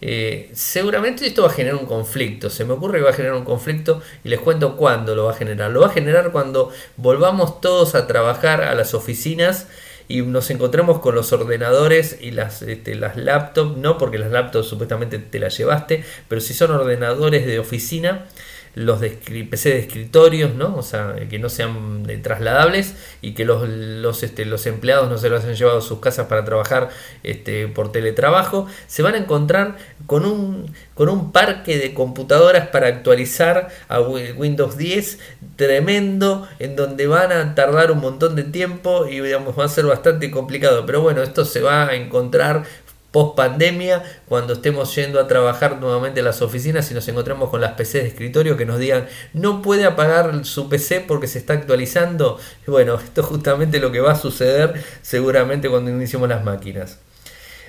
Eh, 0.05 0.51
seguramente 0.53 1.25
esto 1.25 1.43
va 1.43 1.49
a 1.49 1.53
generar 1.53 1.77
un 1.77 1.87
conflicto. 1.87 2.51
Se 2.51 2.65
me 2.65 2.73
ocurre 2.73 2.99
que 2.99 3.05
va 3.05 3.11
a 3.11 3.15
generar 3.15 3.37
un 3.37 3.45
conflicto 3.45 4.03
y 4.25 4.29
les 4.31 4.41
cuento 4.41 4.77
cuándo 4.77 5.15
lo 5.15 5.27
va 5.27 5.31
a 5.31 5.35
generar. 5.37 5.71
Lo 5.71 5.81
va 5.81 5.87
a 5.87 5.91
generar 5.91 6.33
cuando 6.33 6.71
volvamos 6.97 7.61
todos 7.61 7.95
a 7.95 8.09
trabajar 8.09 8.63
a 8.63 8.75
las 8.75 8.95
oficinas 8.95 9.69
y 10.09 10.23
nos 10.23 10.51
encontremos 10.51 10.99
con 10.99 11.15
los 11.15 11.33
ordenadores 11.33 12.19
y 12.21 12.33
las, 12.33 12.63
este, 12.63 12.97
las 12.97 13.17
laptops, 13.17 13.77
no 13.77 13.97
porque 13.97 14.19
las 14.19 14.33
laptops 14.33 14.67
supuestamente 14.67 15.21
te 15.21 15.39
las 15.39 15.57
llevaste, 15.57 16.05
pero 16.29 16.41
si 16.41 16.53
son 16.53 16.73
ordenadores 16.73 17.47
de 17.47 17.61
oficina, 17.61 18.27
los 18.75 19.01
PC 19.01 19.71
de 19.71 19.79
escritorios, 19.79 20.55
¿no? 20.55 20.77
O 20.77 20.83
sea, 20.83 21.15
que 21.29 21.39
no 21.39 21.49
sean 21.49 22.05
trasladables 22.23 22.95
y 23.21 23.33
que 23.33 23.45
los, 23.45 23.69
los, 23.69 24.23
este, 24.23 24.45
los 24.45 24.67
empleados 24.67 25.11
no 25.11 25.19
se 25.19 25.29
los 25.29 25.45
han 25.45 25.55
llevado 25.55 25.79
a 25.79 25.83
sus 25.83 26.01
casas 26.01 26.27
para 26.27 26.45
trabajar 26.45 26.89
este, 27.23 27.69
por 27.69 27.93
teletrabajo, 27.93 28.67
se 28.87 29.03
van 29.03 29.15
a 29.15 29.19
encontrar 29.19 29.77
con 30.07 30.25
un, 30.25 30.75
con 30.95 31.09
un 31.09 31.33
parque 31.33 31.79
de 31.79 31.95
computadoras 31.95 32.69
para 32.69 32.89
actualizar 32.89 33.69
a 33.89 34.01
Windows 34.01 34.77
10 34.77 35.19
tremendo, 35.57 36.49
en 36.59 36.77
donde 36.77 37.07
van 37.07 37.33
a 37.33 37.55
tardar 37.55 37.91
un 37.91 38.01
montón 38.01 38.37
de 38.37 38.45
tiempo 38.45 39.07
y 39.07 39.21
digamos, 39.21 39.59
va 39.59 39.67
a 39.67 39.69
ser 39.69 39.87
bastante 39.87 40.31
complicado. 40.31 40.87
Pero 40.87 41.03
bueno, 41.03 41.23
esto 41.23 41.45
se 41.45 41.61
va 41.61 41.89
a 41.89 41.95
encontrar 41.95 42.65
post 43.13 43.37
pandemia, 43.37 44.03
cuando 44.27 44.55
estemos 44.55 44.95
yendo 44.97 45.21
a 45.21 45.29
trabajar 45.29 45.79
nuevamente 45.81 46.21
en 46.21 46.25
las 46.25 46.43
oficinas 46.43 46.91
y 46.91 46.95
nos 46.95 47.07
encontremos 47.07 47.51
con 47.51 47.61
las 47.61 47.73
PCs 47.73 47.93
de 47.93 48.07
escritorio 48.09 48.57
que 48.57 48.65
nos 48.65 48.79
digan 48.79 49.07
no 49.35 49.63
puede 49.63 49.85
apagar 49.85 50.45
su 50.45 50.69
PC 50.69 51.05
porque 51.07 51.27
se 51.27 51.39
está 51.39 51.53
actualizando. 51.53 52.39
Bueno, 52.67 52.95
esto 53.05 53.21
es 53.21 53.27
justamente 53.27 53.79
lo 53.79 53.93
que 53.93 54.01
va 54.01 54.13
a 54.13 54.17
suceder 54.17 54.83
seguramente 55.03 55.69
cuando 55.69 55.91
iniciemos 55.91 56.29
las 56.29 56.43
máquinas. 56.43 56.99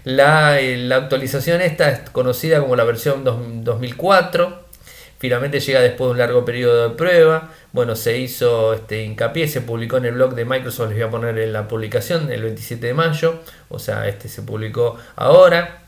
La, 0.06 0.60
eh, 0.60 0.78
la 0.78 0.98
actualización 0.98 1.62
esta 1.62 1.90
es 1.90 2.10
conocida 2.10 2.60
como 2.60 2.76
la 2.76 2.84
versión 2.84 3.24
2004. 3.24 4.63
Finalmente 5.24 5.62
llega 5.62 5.80
después 5.80 6.10
de 6.10 6.12
un 6.12 6.18
largo 6.18 6.44
periodo 6.44 6.90
de 6.90 6.96
prueba. 6.98 7.50
Bueno, 7.72 7.96
se 7.96 8.18
hizo 8.18 8.74
este 8.74 9.06
hincapié, 9.06 9.48
se 9.48 9.62
publicó 9.62 9.96
en 9.96 10.04
el 10.04 10.16
blog 10.16 10.36
de 10.36 10.44
Microsoft, 10.44 10.90
les 10.90 10.98
voy 10.98 11.08
a 11.08 11.12
poner 11.12 11.38
en 11.40 11.54
la 11.54 11.66
publicación 11.66 12.30
el 12.30 12.42
27 12.42 12.88
de 12.88 12.94
mayo, 12.94 13.40
o 13.70 13.80
sea, 13.80 14.06
este 14.10 14.28
se 14.28 14.42
publicó 14.42 14.98
ahora. 15.16 15.84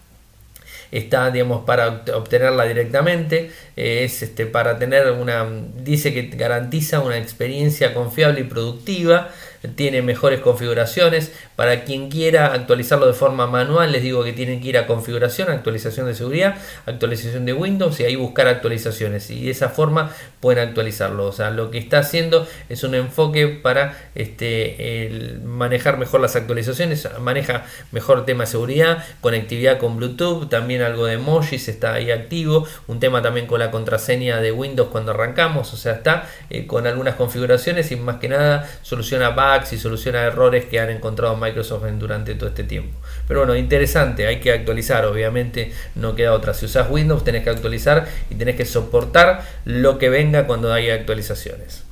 Está 0.89 1.31
digamos 1.31 1.65
para 1.65 2.05
obtenerla 2.13 2.63
directamente. 2.63 3.51
Eh, 3.75 4.05
es 4.05 4.23
este 4.23 4.45
para 4.45 4.79
tener 4.79 5.11
una 5.11 5.45
dice 5.83 6.13
que 6.13 6.29
garantiza 6.37 7.01
una 7.01 7.17
experiencia 7.17 7.93
confiable 7.93 8.39
y 8.39 8.43
productiva 8.45 9.31
tiene 9.67 10.01
mejores 10.01 10.39
configuraciones. 10.41 11.31
Para 11.55 11.83
quien 11.83 12.09
quiera 12.09 12.53
actualizarlo 12.53 13.07
de 13.07 13.13
forma 13.13 13.47
manual, 13.47 13.91
les 13.91 14.01
digo 14.01 14.23
que 14.23 14.33
tienen 14.33 14.61
que 14.61 14.69
ir 14.69 14.77
a 14.77 14.87
configuración, 14.87 15.49
actualización 15.49 16.05
de 16.07 16.15
seguridad, 16.15 16.55
actualización 16.85 17.45
de 17.45 17.53
Windows 17.53 17.99
y 17.99 18.03
ahí 18.03 18.15
buscar 18.15 18.47
actualizaciones. 18.47 19.29
Y 19.29 19.45
de 19.45 19.51
esa 19.51 19.69
forma 19.69 20.11
pueden 20.39 20.67
actualizarlo. 20.67 21.25
O 21.25 21.31
sea, 21.31 21.51
lo 21.51 21.71
que 21.71 21.77
está 21.77 21.99
haciendo 21.99 22.47
es 22.69 22.83
un 22.83 22.95
enfoque 22.95 23.47
para 23.47 23.97
este, 24.15 25.39
manejar 25.43 25.97
mejor 25.97 26.21
las 26.21 26.35
actualizaciones, 26.35 27.07
maneja 27.19 27.65
mejor 27.91 28.25
tema 28.25 28.43
de 28.43 28.51
seguridad, 28.51 29.03
conectividad 29.21 29.77
con 29.77 29.97
Bluetooth, 29.97 30.49
también 30.49 30.81
algo 30.81 31.05
de 31.05 31.13
emojis 31.13 31.67
está 31.67 31.93
ahí 31.93 32.11
activo, 32.11 32.67
un 32.87 32.99
tema 32.99 33.21
también 33.21 33.47
con 33.47 33.59
la 33.59 33.71
contraseña 33.71 34.39
de 34.41 34.51
Windows 34.51 34.89
cuando 34.91 35.11
arrancamos, 35.11 35.73
o 35.73 35.77
sea, 35.77 35.93
está 35.93 36.29
eh, 36.49 36.67
con 36.67 36.87
algunas 36.87 37.15
configuraciones 37.15 37.91
y 37.91 37.95
más 37.95 38.17
que 38.17 38.29
nada 38.29 38.69
soluciona 38.81 39.35
bugs 39.57 39.73
y 39.73 39.77
soluciona 39.77 40.23
errores 40.23 40.65
que 40.65 40.79
han 40.79 40.89
encontrado 40.89 41.35
Microsoft 41.35 41.83
durante 41.97 42.35
todo 42.35 42.49
este 42.49 42.63
tiempo. 42.63 42.97
Pero 43.27 43.41
bueno, 43.41 43.55
interesante, 43.55 44.27
hay 44.27 44.39
que 44.39 44.51
actualizar, 44.51 45.05
obviamente 45.05 45.71
no 45.95 46.15
queda 46.15 46.33
otra. 46.33 46.53
Si 46.53 46.65
usas 46.65 46.89
Windows 46.89 47.23
tenés 47.23 47.43
que 47.43 47.49
actualizar 47.49 48.07
y 48.29 48.35
tenés 48.35 48.55
que 48.55 48.65
soportar 48.65 49.43
lo 49.65 49.97
que 49.97 50.09
venga 50.09 50.47
cuando 50.47 50.71
haya 50.73 50.93
actualizaciones. 50.93 51.83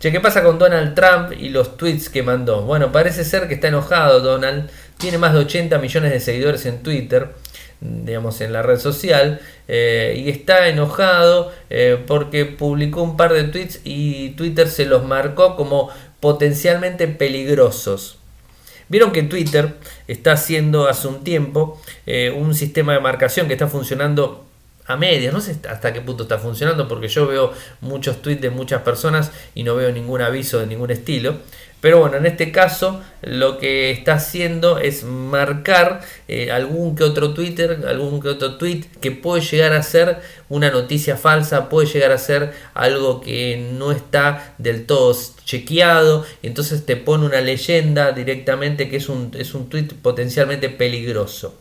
Che, 0.00 0.12
¿qué 0.12 0.20
pasa 0.20 0.42
con 0.42 0.58
Donald 0.58 0.94
Trump 0.94 1.32
y 1.38 1.48
los 1.48 1.76
tweets 1.76 2.10
que 2.10 2.22
mandó? 2.22 2.62
Bueno, 2.62 2.92
parece 2.92 3.24
ser 3.24 3.48
que 3.48 3.54
está 3.54 3.68
enojado 3.68 4.20
Donald, 4.20 4.68
tiene 4.98 5.18
más 5.18 5.32
de 5.32 5.40
80 5.40 5.78
millones 5.78 6.12
de 6.12 6.20
seguidores 6.20 6.66
en 6.66 6.82
Twitter 6.82 7.30
digamos, 7.84 8.40
en 8.40 8.52
la 8.52 8.62
red 8.62 8.78
social 8.78 9.40
eh, 9.68 10.14
y 10.16 10.30
está 10.30 10.68
enojado 10.68 11.52
eh, 11.70 12.02
porque 12.06 12.46
publicó 12.46 13.02
un 13.02 13.16
par 13.16 13.32
de 13.32 13.44
tweets 13.44 13.80
y 13.84 14.30
Twitter 14.30 14.68
se 14.68 14.86
los 14.86 15.04
marcó 15.04 15.54
como 15.56 15.90
potencialmente 16.24 17.06
peligrosos. 17.06 18.16
Vieron 18.88 19.12
que 19.12 19.22
Twitter 19.24 19.74
está 20.08 20.32
haciendo 20.32 20.88
hace 20.88 21.06
un 21.06 21.22
tiempo 21.22 21.78
eh, 22.06 22.30
un 22.34 22.54
sistema 22.54 22.94
de 22.94 23.00
marcación 23.00 23.46
que 23.46 23.52
está 23.52 23.68
funcionando 23.68 24.43
a 24.86 24.96
medias, 24.96 25.32
no 25.32 25.40
sé 25.40 25.56
hasta 25.68 25.92
qué 25.92 26.00
punto 26.00 26.24
está 26.24 26.38
funcionando 26.38 26.88
porque 26.88 27.08
yo 27.08 27.26
veo 27.26 27.52
muchos 27.80 28.20
tweets 28.20 28.42
de 28.42 28.50
muchas 28.50 28.82
personas 28.82 29.30
y 29.54 29.62
no 29.62 29.74
veo 29.74 29.90
ningún 29.92 30.20
aviso 30.20 30.58
de 30.58 30.66
ningún 30.66 30.90
estilo, 30.90 31.36
pero 31.84 32.00
bueno, 32.00 32.16
en 32.16 32.24
este 32.24 32.50
caso 32.50 33.02
lo 33.20 33.58
que 33.58 33.90
está 33.90 34.14
haciendo 34.14 34.78
es 34.78 35.04
marcar 35.04 36.00
eh, 36.28 36.50
algún 36.50 36.96
que 36.96 37.04
otro 37.04 37.34
Twitter, 37.34 37.84
algún 37.86 38.22
que 38.22 38.28
otro 38.28 38.56
tweet 38.56 38.84
que 39.02 39.10
puede 39.10 39.42
llegar 39.42 39.74
a 39.74 39.82
ser 39.82 40.20
una 40.48 40.70
noticia 40.70 41.18
falsa, 41.18 41.68
puede 41.68 41.86
llegar 41.86 42.12
a 42.12 42.16
ser 42.16 42.54
algo 42.72 43.20
que 43.20 43.70
no 43.72 43.92
está 43.92 44.54
del 44.56 44.86
todo 44.86 45.14
chequeado, 45.44 46.24
y 46.42 46.46
entonces 46.46 46.86
te 46.86 46.96
pone 46.96 47.26
una 47.26 47.42
leyenda 47.42 48.12
directamente 48.12 48.88
que 48.88 48.96
es 48.96 49.10
un, 49.10 49.32
es 49.38 49.52
un 49.52 49.68
tweet 49.68 49.88
potencialmente 50.00 50.70
peligroso. 50.70 51.54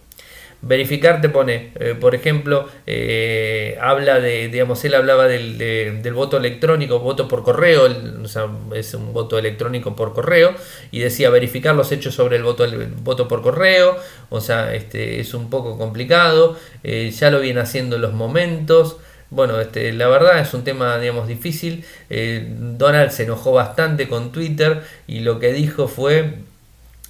Verificar 0.65 1.19
te 1.19 1.27
pone, 1.27 1.73
eh, 1.77 1.93
por 1.99 2.15
ejemplo, 2.15 2.69
eh, 2.87 3.77
habla 3.81 4.21
de, 4.21 4.47
digamos, 4.47 4.85
él 4.85 4.93
hablaba 4.93 5.27
del, 5.27 5.57
del, 5.57 6.13
voto 6.13 6.37
electrónico, 6.37 6.99
voto 6.99 7.27
por 7.27 7.43
correo, 7.43 7.93
o 8.23 8.27
sea, 8.29 8.47
es 8.73 8.93
un 8.93 9.11
voto 9.11 9.37
electrónico 9.37 9.93
por 9.93 10.13
correo, 10.13 10.55
y 10.89 10.99
decía 10.99 11.29
verificar 11.29 11.75
los 11.75 11.91
hechos 11.91 12.15
sobre 12.15 12.37
el 12.37 12.43
voto, 12.43 12.65
voto 13.01 13.27
por 13.27 13.41
correo, 13.41 13.97
o 14.29 14.39
sea, 14.39 14.73
este, 14.73 15.19
es 15.19 15.33
un 15.33 15.49
poco 15.49 15.77
complicado, 15.77 16.57
eh, 16.85 17.11
ya 17.11 17.29
lo 17.29 17.41
viene 17.41 17.59
haciendo 17.59 17.97
en 17.97 18.01
los 18.01 18.13
momentos. 18.13 18.95
Bueno, 19.31 19.59
este, 19.59 19.91
la 19.91 20.07
verdad 20.07 20.39
es 20.39 20.53
un 20.53 20.63
tema, 20.63 20.97
digamos, 20.97 21.27
difícil. 21.27 21.83
Donald 22.07 23.09
se 23.09 23.23
enojó 23.23 23.51
bastante 23.51 24.07
con 24.07 24.31
Twitter 24.31 24.83
y 25.07 25.21
lo 25.21 25.39
que 25.39 25.51
dijo 25.51 25.87
fue 25.87 26.35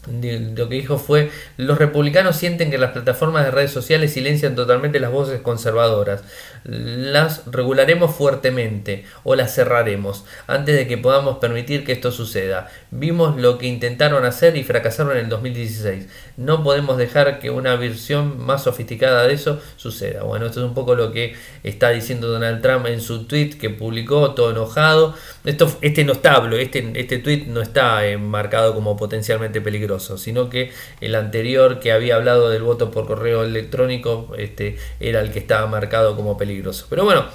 lo 0.06 0.68
que 0.68 0.76
dijo 0.76 0.98
fue, 0.98 1.32
los 1.56 1.78
republicanos 1.78 2.36
sienten 2.36 2.70
que 2.70 2.78
las 2.78 2.92
plataformas 2.92 3.46
de 3.46 3.52
redes 3.52 3.72
sociales 3.72 4.12
silencian 4.12 4.54
totalmente 4.54 5.00
las 5.00 5.12
voces 5.12 5.40
conservadoras. 5.42 6.24
Las 6.66 7.44
regularemos 7.46 8.14
fuertemente 8.14 9.06
o 9.24 9.36
las 9.36 9.56
cerraremos 9.56 10.26
antes 10.48 10.76
de 10.76 10.88
que 10.88 10.98
podamos 10.98 11.38
permitir 11.38 11.86
que 11.86 11.94
esto 11.94 12.12
suceda. 12.12 12.70
Vimos 12.92 13.40
lo 13.40 13.58
que 13.58 13.68
intentaron 13.68 14.26
hacer 14.26 14.58
y 14.58 14.64
fracasaron 14.64 15.14
en 15.14 15.20
el 15.20 15.30
2016. 15.30 16.08
No 16.36 16.64
podemos 16.64 16.98
dejar 16.98 17.40
que 17.40 17.50
una 17.50 17.76
versión 17.78 18.44
más 18.44 18.64
sofisticada 18.64 19.26
de 19.26 19.34
eso 19.34 19.62
suceda. 19.78 20.24
Bueno, 20.24 20.48
esto 20.48 20.60
es 20.60 20.66
un 20.66 20.74
poco 20.74 20.96
lo 20.96 21.14
que 21.14 21.36
está 21.64 21.92
diciendo 21.92 22.28
Donald 22.28 22.62
Trump 22.62 22.88
en 22.88 23.00
su 23.00 23.26
tweet 23.26 23.52
que 23.52 23.70
publicó, 23.70 24.34
todo 24.34 24.52
enojado. 24.52 25.16
Esto, 25.46 25.72
este 25.82 26.04
no 26.04 26.14
está, 26.14 26.44
este, 26.60 26.92
este 26.96 27.20
tweet 27.20 27.46
no 27.48 27.62
está 27.62 28.02
marcado 28.20 28.74
como 28.74 28.98
potencialmente 28.98 29.62
peligroso 29.62 29.93
sino 30.00 30.50
que 30.50 30.72
el 31.02 31.16
anterior 31.16 31.80
que 31.80 31.92
había 31.92 32.16
hablado 32.16 32.50
del 32.50 32.64
voto 32.64 32.92
por 32.92 33.08
correo 33.08 33.44
electrónico 33.44 34.34
este, 34.38 34.78
era 35.00 35.22
el 35.22 35.32
que 35.32 35.40
estaba 35.40 35.68
marcado 35.68 36.16
como 36.16 36.38
peligroso. 36.38 36.88
Pero 36.90 37.06
bueno, 37.06 37.26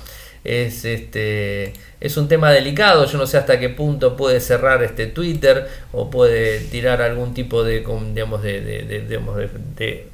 es 0.44 0.84
este 0.84 1.72
es 2.00 2.16
un 2.16 2.28
tema 2.28 2.52
delicado, 2.52 3.04
yo 3.06 3.18
no 3.18 3.26
sé 3.26 3.38
hasta 3.38 3.58
qué 3.58 3.68
punto 3.68 4.16
puede 4.16 4.40
cerrar 4.40 4.82
este 4.82 5.06
Twitter 5.06 5.68
o 5.92 6.10
puede 6.10 6.60
tirar 6.60 7.02
algún 7.02 7.34
tipo 7.34 7.64
de 7.64 7.80
digamos 8.14 8.42
de, 8.42 8.60
de, 8.60 10.08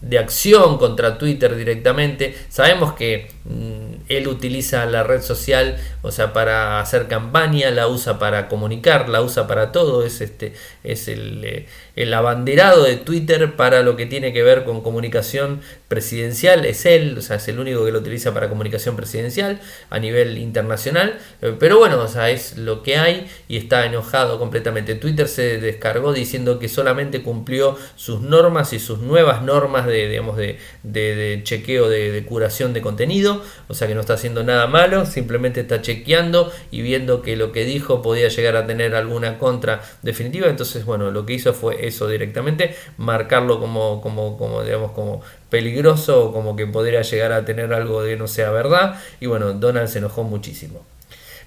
de 0.00 0.18
acción 0.18 0.78
contra 0.78 1.18
Twitter 1.18 1.56
directamente. 1.56 2.34
Sabemos 2.48 2.94
que 2.94 3.28
mm, 3.44 3.97
él 4.08 4.28
utiliza 4.28 4.86
la 4.86 5.02
red 5.02 5.22
social, 5.22 5.76
o 6.02 6.10
sea, 6.10 6.32
para 6.32 6.80
hacer 6.80 7.08
campaña, 7.08 7.70
la 7.70 7.88
usa 7.88 8.18
para 8.18 8.48
comunicar, 8.48 9.08
la 9.08 9.22
usa 9.22 9.46
para 9.46 9.72
todo, 9.72 10.04
es 10.04 10.20
este 10.20 10.54
es 10.84 11.08
el, 11.08 11.44
eh, 11.44 11.66
el 11.96 12.14
abanderado 12.14 12.84
de 12.84 12.96
Twitter 12.96 13.56
para 13.56 13.82
lo 13.82 13.96
que 13.96 14.06
tiene 14.06 14.32
que 14.32 14.42
ver 14.42 14.64
con 14.64 14.82
comunicación 14.82 15.60
presidencial, 15.88 16.64
es 16.64 16.86
él, 16.86 17.16
o 17.18 17.22
sea, 17.22 17.36
es 17.36 17.48
el 17.48 17.58
único 17.58 17.84
que 17.84 17.92
lo 17.92 17.98
utiliza 17.98 18.32
para 18.32 18.48
comunicación 18.48 18.96
presidencial 18.96 19.60
a 19.90 19.98
nivel 19.98 20.38
internacional, 20.38 21.18
eh, 21.42 21.54
pero 21.58 21.78
bueno, 21.78 22.00
o 22.00 22.08
sea, 22.08 22.30
es 22.30 22.56
lo 22.56 22.82
que 22.82 22.96
hay 22.96 23.26
y 23.48 23.56
está 23.56 23.84
enojado 23.84 24.38
completamente. 24.38 24.94
Twitter 24.94 25.28
se 25.28 25.58
descargó 25.58 26.12
diciendo 26.12 26.58
que 26.58 26.68
solamente 26.68 27.22
cumplió 27.22 27.76
sus 27.96 28.20
normas 28.20 28.72
y 28.72 28.78
sus 28.78 29.00
nuevas 29.00 29.42
normas 29.42 29.86
de, 29.86 30.08
digamos, 30.08 30.36
de, 30.36 31.40
chequeo 31.42 31.88
de, 31.88 32.12
de, 32.12 32.24
curación 32.24 32.72
de 32.72 32.80
contenido, 32.80 33.42
o 33.68 33.74
sea 33.74 33.88
que 33.88 33.94
no 33.98 34.02
está 34.02 34.14
haciendo 34.14 34.44
nada 34.44 34.68
malo, 34.68 35.06
simplemente 35.06 35.62
está 35.62 35.82
chequeando 35.82 36.52
y 36.70 36.82
viendo 36.82 37.20
que 37.20 37.34
lo 37.34 37.50
que 37.50 37.64
dijo 37.64 38.00
podía 38.00 38.28
llegar 38.28 38.54
a 38.54 38.64
tener 38.64 38.94
alguna 38.94 39.38
contra 39.38 39.82
definitiva, 40.02 40.46
entonces 40.46 40.84
bueno, 40.84 41.10
lo 41.10 41.26
que 41.26 41.32
hizo 41.32 41.52
fue 41.52 41.84
eso 41.88 42.06
directamente, 42.06 42.76
marcarlo 42.96 43.58
como, 43.58 44.00
como, 44.00 44.38
como, 44.38 44.62
digamos, 44.62 44.92
como 44.92 45.20
peligroso 45.50 46.26
o 46.26 46.32
como 46.32 46.54
que 46.54 46.64
podría 46.68 47.02
llegar 47.02 47.32
a 47.32 47.44
tener 47.44 47.74
algo 47.74 48.04
de 48.04 48.16
no 48.16 48.28
sea 48.28 48.52
verdad. 48.52 49.00
Y 49.18 49.26
bueno, 49.26 49.52
Donald 49.54 49.88
se 49.88 49.98
enojó 49.98 50.22
muchísimo. 50.22 50.86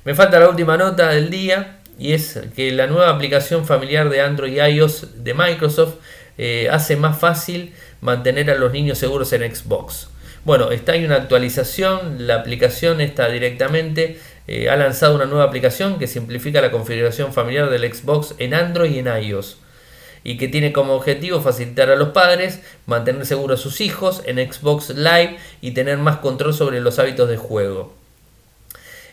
Me 0.03 0.13
falta 0.13 0.37
la 0.37 0.49
última 0.49 0.75
nota 0.75 1.07
del 1.07 1.29
día 1.29 1.79
y 1.97 2.11
es 2.11 2.37
que 2.53 2.73
la 2.73 2.87
nueva 2.87 3.11
aplicación 3.11 3.65
familiar 3.65 4.09
de 4.09 4.19
Android 4.19 4.51
y 4.51 4.59
iOS 4.59 5.23
de 5.23 5.33
Microsoft 5.33 5.93
eh, 6.37 6.67
hace 6.69 6.97
más 6.97 7.17
fácil 7.17 7.73
mantener 8.01 8.51
a 8.51 8.55
los 8.55 8.73
niños 8.73 8.97
seguros 8.97 9.31
en 9.31 9.55
Xbox. 9.55 10.09
Bueno, 10.43 10.71
está 10.71 10.93
ahí 10.93 11.05
una 11.05 11.17
actualización, 11.17 12.27
la 12.27 12.35
aplicación 12.35 12.99
está 12.99 13.29
directamente 13.29 14.19
eh, 14.47 14.69
ha 14.69 14.75
lanzado 14.75 15.15
una 15.15 15.25
nueva 15.25 15.45
aplicación 15.45 15.99
que 15.99 16.07
simplifica 16.07 16.61
la 16.61 16.71
configuración 16.71 17.31
familiar 17.31 17.69
del 17.69 17.93
Xbox 17.93 18.35
en 18.39 18.53
Android 18.53 18.91
y 18.91 18.99
en 18.99 19.07
iOS 19.07 19.57
y 20.23 20.37
que 20.37 20.47
tiene 20.47 20.73
como 20.73 20.93
objetivo 20.93 21.41
facilitar 21.41 21.89
a 21.89 21.95
los 21.95 22.09
padres 22.09 22.61
mantener 22.85 23.25
seguros 23.25 23.59
a 23.59 23.63
sus 23.63 23.81
hijos 23.81 24.21
en 24.25 24.37
Xbox 24.51 24.89
Live 24.89 25.37
y 25.61 25.71
tener 25.71 25.97
más 25.99 26.17
control 26.17 26.53
sobre 26.53 26.81
los 26.81 26.99
hábitos 26.99 27.29
de 27.29 27.37
juego. 27.37 28.00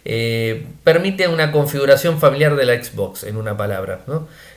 Eh, 0.04 0.66
permite 0.84 1.28
una 1.28 1.52
configuración 1.52 2.18
familiar 2.18 2.56
de 2.56 2.64
la 2.64 2.82
Xbox, 2.82 3.24
en 3.24 3.37
una 3.37 3.56
palabra. 3.56 4.00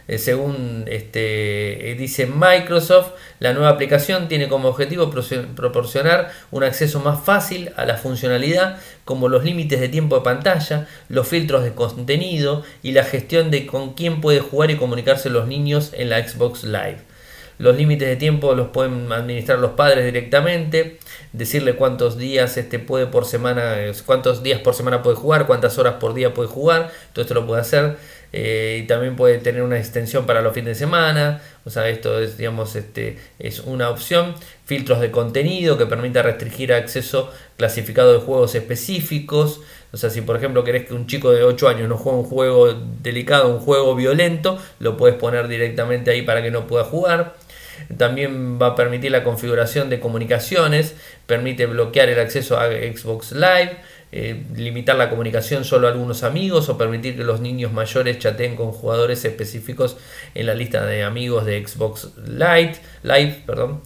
Eh, 0.08 0.18
según 0.18 0.86
este, 0.88 1.92
eh, 1.92 1.96
dice 1.96 2.26
Microsoft, 2.28 3.12
la 3.40 3.54
nueva 3.54 3.70
aplicación 3.70 4.28
tiene 4.28 4.48
como 4.50 4.70
objetivo 4.70 5.10
proporcionar 5.56 6.32
un 6.52 6.64
acceso 6.64 7.00
más 7.00 7.24
fácil 7.24 7.72
a 7.76 7.86
la 7.86 7.98
funcionalidad 7.98 8.78
como 9.06 9.30
los 9.30 9.44
límites 9.44 9.80
de 9.80 9.90
tiempo 9.90 10.18
de 10.18 10.24
pantalla, 10.24 10.88
los 11.10 11.28
filtros 11.28 11.64
de 11.64 11.74
contenido 11.74 12.64
y 12.84 12.92
la 12.92 13.04
gestión 13.04 13.52
de 13.52 13.66
con 13.66 13.94
quién 13.94 14.22
puede 14.22 14.40
jugar 14.40 14.72
y 14.72 14.78
comunicarse 14.78 15.30
los 15.30 15.48
niños 15.48 15.92
en 15.94 16.10
la 16.10 16.28
Xbox 16.28 16.64
Live. 16.64 17.11
Los 17.62 17.78
límites 17.78 18.08
de 18.08 18.16
tiempo 18.16 18.56
los 18.56 18.70
pueden 18.70 19.12
administrar 19.12 19.60
los 19.60 19.74
padres 19.74 20.04
directamente, 20.04 20.98
decirle 21.32 21.76
cuántos 21.76 22.18
días 22.18 22.58
este 22.58 22.80
puede 22.80 23.06
por 23.06 23.26
semana, 23.26 23.76
cuántos 24.08 24.42
días 24.42 24.60
por 24.62 24.74
semana 24.74 25.04
puede 25.04 25.16
jugar, 25.16 25.46
cuántas 25.46 25.78
horas 25.78 25.96
por 26.00 26.16
día 26.16 26.34
puede 26.34 26.50
jugar, 26.50 26.92
todo 27.14 27.22
esto 27.22 27.36
lo 27.36 27.46
puede 27.46 27.62
hacer. 27.62 27.98
Eh, 28.34 28.80
y 28.82 28.88
también 28.88 29.16
puede 29.16 29.38
tener 29.40 29.62
una 29.62 29.78
extensión 29.78 30.26
para 30.26 30.42
los 30.42 30.54
fines 30.54 30.70
de 30.70 30.76
semana, 30.76 31.42
o 31.66 31.70
sea, 31.70 31.90
esto 31.90 32.20
es, 32.20 32.38
digamos, 32.38 32.76
este, 32.76 33.20
es 33.38 33.60
una 33.60 33.90
opción. 33.90 34.34
Filtros 34.66 35.00
de 35.02 35.12
contenido 35.12 35.78
que 35.78 35.86
permita 35.86 36.24
restringir 36.24 36.74
acceso 36.74 37.30
clasificado 37.58 38.14
de 38.14 38.20
juegos 38.20 38.56
específicos. 38.56 39.62
O 39.92 39.98
sea, 39.98 40.10
si 40.10 40.22
por 40.22 40.38
ejemplo 40.38 40.64
querés 40.64 40.88
que 40.88 40.94
un 40.94 41.06
chico 41.06 41.32
de 41.32 41.44
8 41.44 41.68
años 41.68 41.90
no 41.90 41.98
juegue 41.98 42.20
un 42.20 42.26
juego 42.26 42.74
delicado, 43.04 43.50
un 43.50 43.60
juego 43.60 43.96
violento, 43.96 44.58
lo 44.80 44.96
puedes 44.96 45.18
poner 45.18 45.48
directamente 45.50 46.10
ahí 46.10 46.22
para 46.22 46.42
que 46.42 46.50
no 46.50 46.66
pueda 46.68 46.86
jugar. 46.86 47.36
También 47.98 48.62
va 48.62 48.68
a 48.68 48.76
permitir 48.76 49.12
la 49.12 49.24
configuración 49.24 49.90
de 49.90 50.00
comunicaciones, 50.00 50.96
permite 51.26 51.66
bloquear 51.66 52.10
el 52.10 52.20
acceso 52.20 52.60
a 52.60 52.68
Xbox 52.68 53.32
Live, 53.34 53.78
eh, 54.14 54.44
limitar 54.56 54.98
la 54.98 55.10
comunicación 55.10 55.64
solo 55.64 55.88
a 55.88 55.92
algunos 55.92 56.24
amigos 56.24 56.68
o 56.68 56.78
permitir 56.78 57.16
que 57.16 57.24
los 57.24 57.40
niños 57.40 57.72
mayores 57.72 58.20
chateen 58.20 58.58
con 58.58 58.74
jugadores 58.74 59.24
específicos 59.24 59.96
en 60.36 60.48
la 60.48 60.54
lista 60.54 60.86
de 60.86 61.04
amigos 61.04 61.46
de 61.46 61.66
Xbox 61.66 62.10
Live, 62.28 63.44
perdón. 63.46 63.82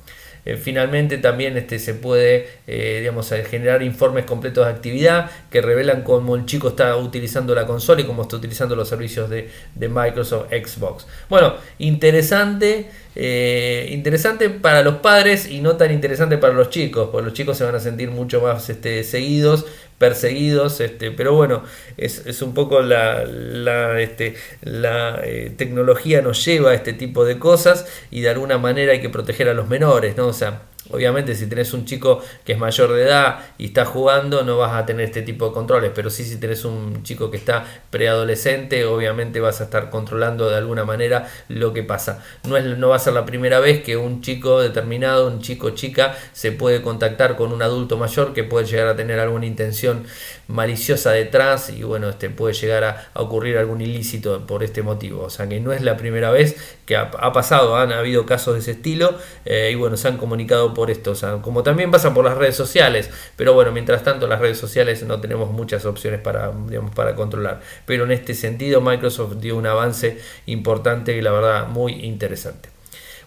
Eh, 0.46 0.58
finalmente 0.58 1.18
también 1.18 1.58
este, 1.58 1.80
se 1.80 1.96
puede 1.96 2.48
eh, 2.68 2.98
digamos, 3.00 3.32
generar 3.50 3.82
informes 3.82 4.26
completos 4.26 4.66
de 4.66 4.72
actividad 4.72 5.30
que 5.50 5.60
revelan 5.60 6.04
cómo 6.04 6.36
el 6.36 6.46
chico 6.46 6.70
está 6.70 6.96
utilizando 6.98 7.56
la 7.56 7.66
consola 7.66 8.02
y 8.02 8.04
cómo 8.04 8.24
está 8.24 8.36
utilizando 8.36 8.76
los 8.76 8.88
servicios 8.88 9.30
de, 9.30 9.50
de 9.74 9.90
Microsoft 9.90 10.50
Xbox. 10.50 11.08
Bueno, 11.30 11.56
interesante. 11.80 12.90
Eh, 13.16 13.90
interesante 13.92 14.50
para 14.50 14.82
los 14.82 14.96
padres 14.96 15.50
y 15.50 15.62
no 15.62 15.78
tan 15.78 15.92
interesante 15.92 16.38
para 16.38 16.54
los 16.54 16.70
chicos, 16.70 17.10
porque 17.12 17.26
los 17.26 17.34
chicos 17.34 17.58
se 17.58 17.64
van 17.64 17.76
a 17.76 17.80
sentir 17.80 18.12
mucho 18.12 18.42
más 18.42 18.70
este, 18.70 19.04
seguidos, 19.04 19.66
perseguidos, 19.98 20.82
este, 20.82 21.12
pero 21.12 21.34
bueno, 21.34 21.64
es, 21.98 22.42
un 22.42 22.54
poco 22.54 22.82
la, 22.82 23.24
la, 23.26 24.02
este, 24.02 24.36
la 24.62 25.22
eh, 25.24 25.54
tecnología 25.56 26.22
nos 26.22 26.44
lleva 26.44 26.72
a 26.72 26.74
este 26.74 26.94
tipo 26.94 27.24
de 27.24 27.40
cosas 27.40 27.88
y 28.12 28.22
de 28.22 28.30
alguna 28.30 28.58
manera 28.58 28.92
hay 28.92 29.02
que 29.02 29.10
proteger 29.10 29.48
a 29.48 29.54
los 29.54 29.70
menores, 29.70 30.18
¿no? 30.18 30.28
O 30.28 30.34
sea, 30.34 30.64
Obviamente 30.92 31.36
si 31.36 31.48
tenés 31.48 31.74
un 31.74 31.86
chico 31.86 32.22
que 32.44 32.54
es 32.54 32.60
mayor 32.60 32.94
de 32.94 33.04
edad 33.04 33.40
y 33.58 33.66
está 33.68 33.86
jugando 33.86 34.44
no 34.44 34.58
vas 34.58 34.74
a 34.74 34.86
tener 34.86 35.06
este 35.06 35.22
tipo 35.22 35.48
de 35.48 35.54
controles, 35.54 35.92
pero 35.94 36.10
sí 36.10 36.24
si 36.24 36.38
tenés 36.38 36.66
un 36.66 37.04
chico 37.04 37.32
que 37.32 37.38
está 37.38 37.66
preadolescente 37.90 38.86
obviamente 38.86 39.40
vas 39.40 39.62
a 39.62 39.66
estar 39.66 39.90
controlando 39.90 40.50
de 40.50 40.58
alguna 40.58 40.86
manera 40.86 41.28
lo 41.50 41.74
que 41.74 41.84
pasa. 41.84 42.24
No, 42.44 42.58
es, 42.58 42.66
no 42.78 42.90
va 42.90 42.98
a 42.98 43.00
ser 43.00 43.14
la 43.14 43.26
primera 43.26 43.60
vez 43.60 43.84
que 43.84 43.98
un 43.98 44.22
chico 44.22 44.62
determinado, 44.62 45.28
un 45.28 45.42
chico 45.42 45.72
chica, 45.72 46.16
se 46.34 46.52
puede 46.52 46.82
contactar 46.82 47.36
con 47.36 47.52
un 47.52 47.62
adulto 47.62 47.98
mayor 47.98 48.34
que 48.34 48.44
puede 48.44 48.66
llegar 48.66 48.88
a 48.88 48.96
tener 48.96 49.20
alguna 49.20 49.46
intención 49.46 50.06
maliciosa 50.48 51.12
detrás 51.12 51.70
y 51.70 51.84
bueno, 51.84 52.10
este 52.10 52.30
puede 52.30 52.54
llegar 52.54 52.84
a, 52.84 53.10
ocurrir 53.16 53.58
algún 53.58 53.82
ilícito 53.82 54.46
por 54.46 54.64
este 54.64 54.84
motivo. 54.84 55.24
O 55.24 55.30
sea 55.30 55.48
que 55.48 55.60
no 55.60 55.74
es 55.74 55.82
la 55.82 55.98
primera 55.98 56.32
vez 56.32 56.56
que 56.86 56.96
ha, 56.96 57.10
pasado, 57.34 57.76
han 57.78 57.92
habido 57.92 58.26
casos 58.26 58.54
de 58.54 58.60
ese 58.60 58.72
estilo 58.72 59.18
eh, 59.46 59.70
y 59.72 59.76
bueno, 59.76 59.98
se 59.98 60.08
han 60.08 60.18
comunicado 60.18 60.74
por 60.76 60.92
esto, 60.92 61.12
o 61.12 61.16
sea, 61.16 61.38
como 61.42 61.64
también 61.64 61.90
pasa 61.90 62.14
por 62.14 62.24
las 62.24 62.38
redes 62.38 62.56
sociales, 62.56 63.10
pero 63.36 63.54
bueno, 63.54 63.72
mientras 63.72 64.04
tanto 64.04 64.28
las 64.28 64.40
redes 64.40 64.60
sociales 64.60 65.02
no 65.02 65.20
tenemos 65.20 65.50
muchas 65.50 65.86
opciones 65.86 66.22
para, 66.22 66.52
digamos, 66.68 66.94
para 66.94 67.16
controlar, 67.16 67.62
pero 67.88 68.04
en 68.04 68.12
este 68.12 68.36
sentido 68.36 68.82
Microsoft 68.82 69.38
dio 69.38 69.58
un 69.58 69.66
avance 69.66 70.20
importante 70.46 71.18
y 71.18 71.22
la 71.24 71.32
verdad 71.32 71.68
muy 71.68 71.94
interesante. 72.06 72.76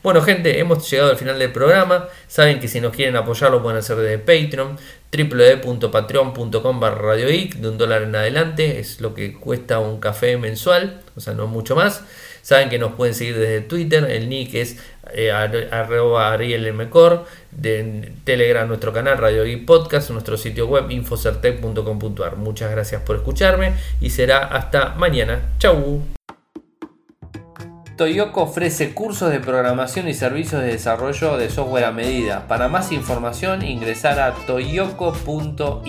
Bueno 0.00 0.22
gente, 0.22 0.60
hemos 0.60 0.88
llegado 0.88 1.10
al 1.10 1.16
final 1.16 1.40
del 1.40 1.50
programa. 1.50 2.08
Saben 2.28 2.60
que 2.60 2.68
si 2.68 2.80
nos 2.80 2.94
quieren 2.94 3.16
apoyar 3.16 3.50
lo 3.50 3.60
pueden 3.60 3.78
hacer 3.78 3.96
desde 3.96 4.18
Patreon, 4.18 4.78
www.patreon.com 5.10 6.80
barra 6.80 7.16
de 7.16 7.50
un 7.64 7.78
dólar 7.78 8.02
en 8.02 8.14
adelante, 8.14 8.78
es 8.78 9.00
lo 9.00 9.12
que 9.14 9.34
cuesta 9.34 9.80
un 9.80 9.98
café 9.98 10.36
mensual, 10.36 11.00
o 11.16 11.20
sea, 11.20 11.34
no 11.34 11.48
mucho 11.48 11.74
más. 11.74 12.04
Saben 12.42 12.68
que 12.68 12.78
nos 12.78 12.92
pueden 12.92 13.14
seguir 13.14 13.38
desde 13.38 13.60
Twitter, 13.60 14.04
el 14.10 14.28
nick 14.28 14.54
es 14.54 14.78
eh, 15.12 15.30
arroba 15.32 16.32
arielmcor, 16.32 17.24
de 17.50 18.12
Telegram 18.24 18.68
nuestro 18.68 18.92
canal 18.92 19.18
Radio 19.18 19.44
Geek 19.44 19.64
Podcast, 19.64 20.10
nuestro 20.10 20.36
sitio 20.36 20.66
web 20.66 20.90
infocertec.com.ar. 20.90 22.36
Muchas 22.36 22.70
gracias 22.70 23.02
por 23.02 23.16
escucharme 23.16 23.74
y 24.00 24.10
será 24.10 24.38
hasta 24.38 24.94
mañana. 24.94 25.40
Chau. 25.58 26.02
Toyoko 27.96 28.42
ofrece 28.42 28.94
cursos 28.94 29.30
de 29.32 29.40
programación 29.40 30.06
y 30.06 30.14
servicios 30.14 30.62
de 30.62 30.68
desarrollo 30.68 31.36
de 31.36 31.50
software 31.50 31.84
a 31.84 31.90
medida. 31.90 32.46
Para 32.46 32.68
más 32.68 32.92
información 32.92 33.64
ingresar 33.64 34.20
a 34.20 34.34
toyoko.io 34.46 35.88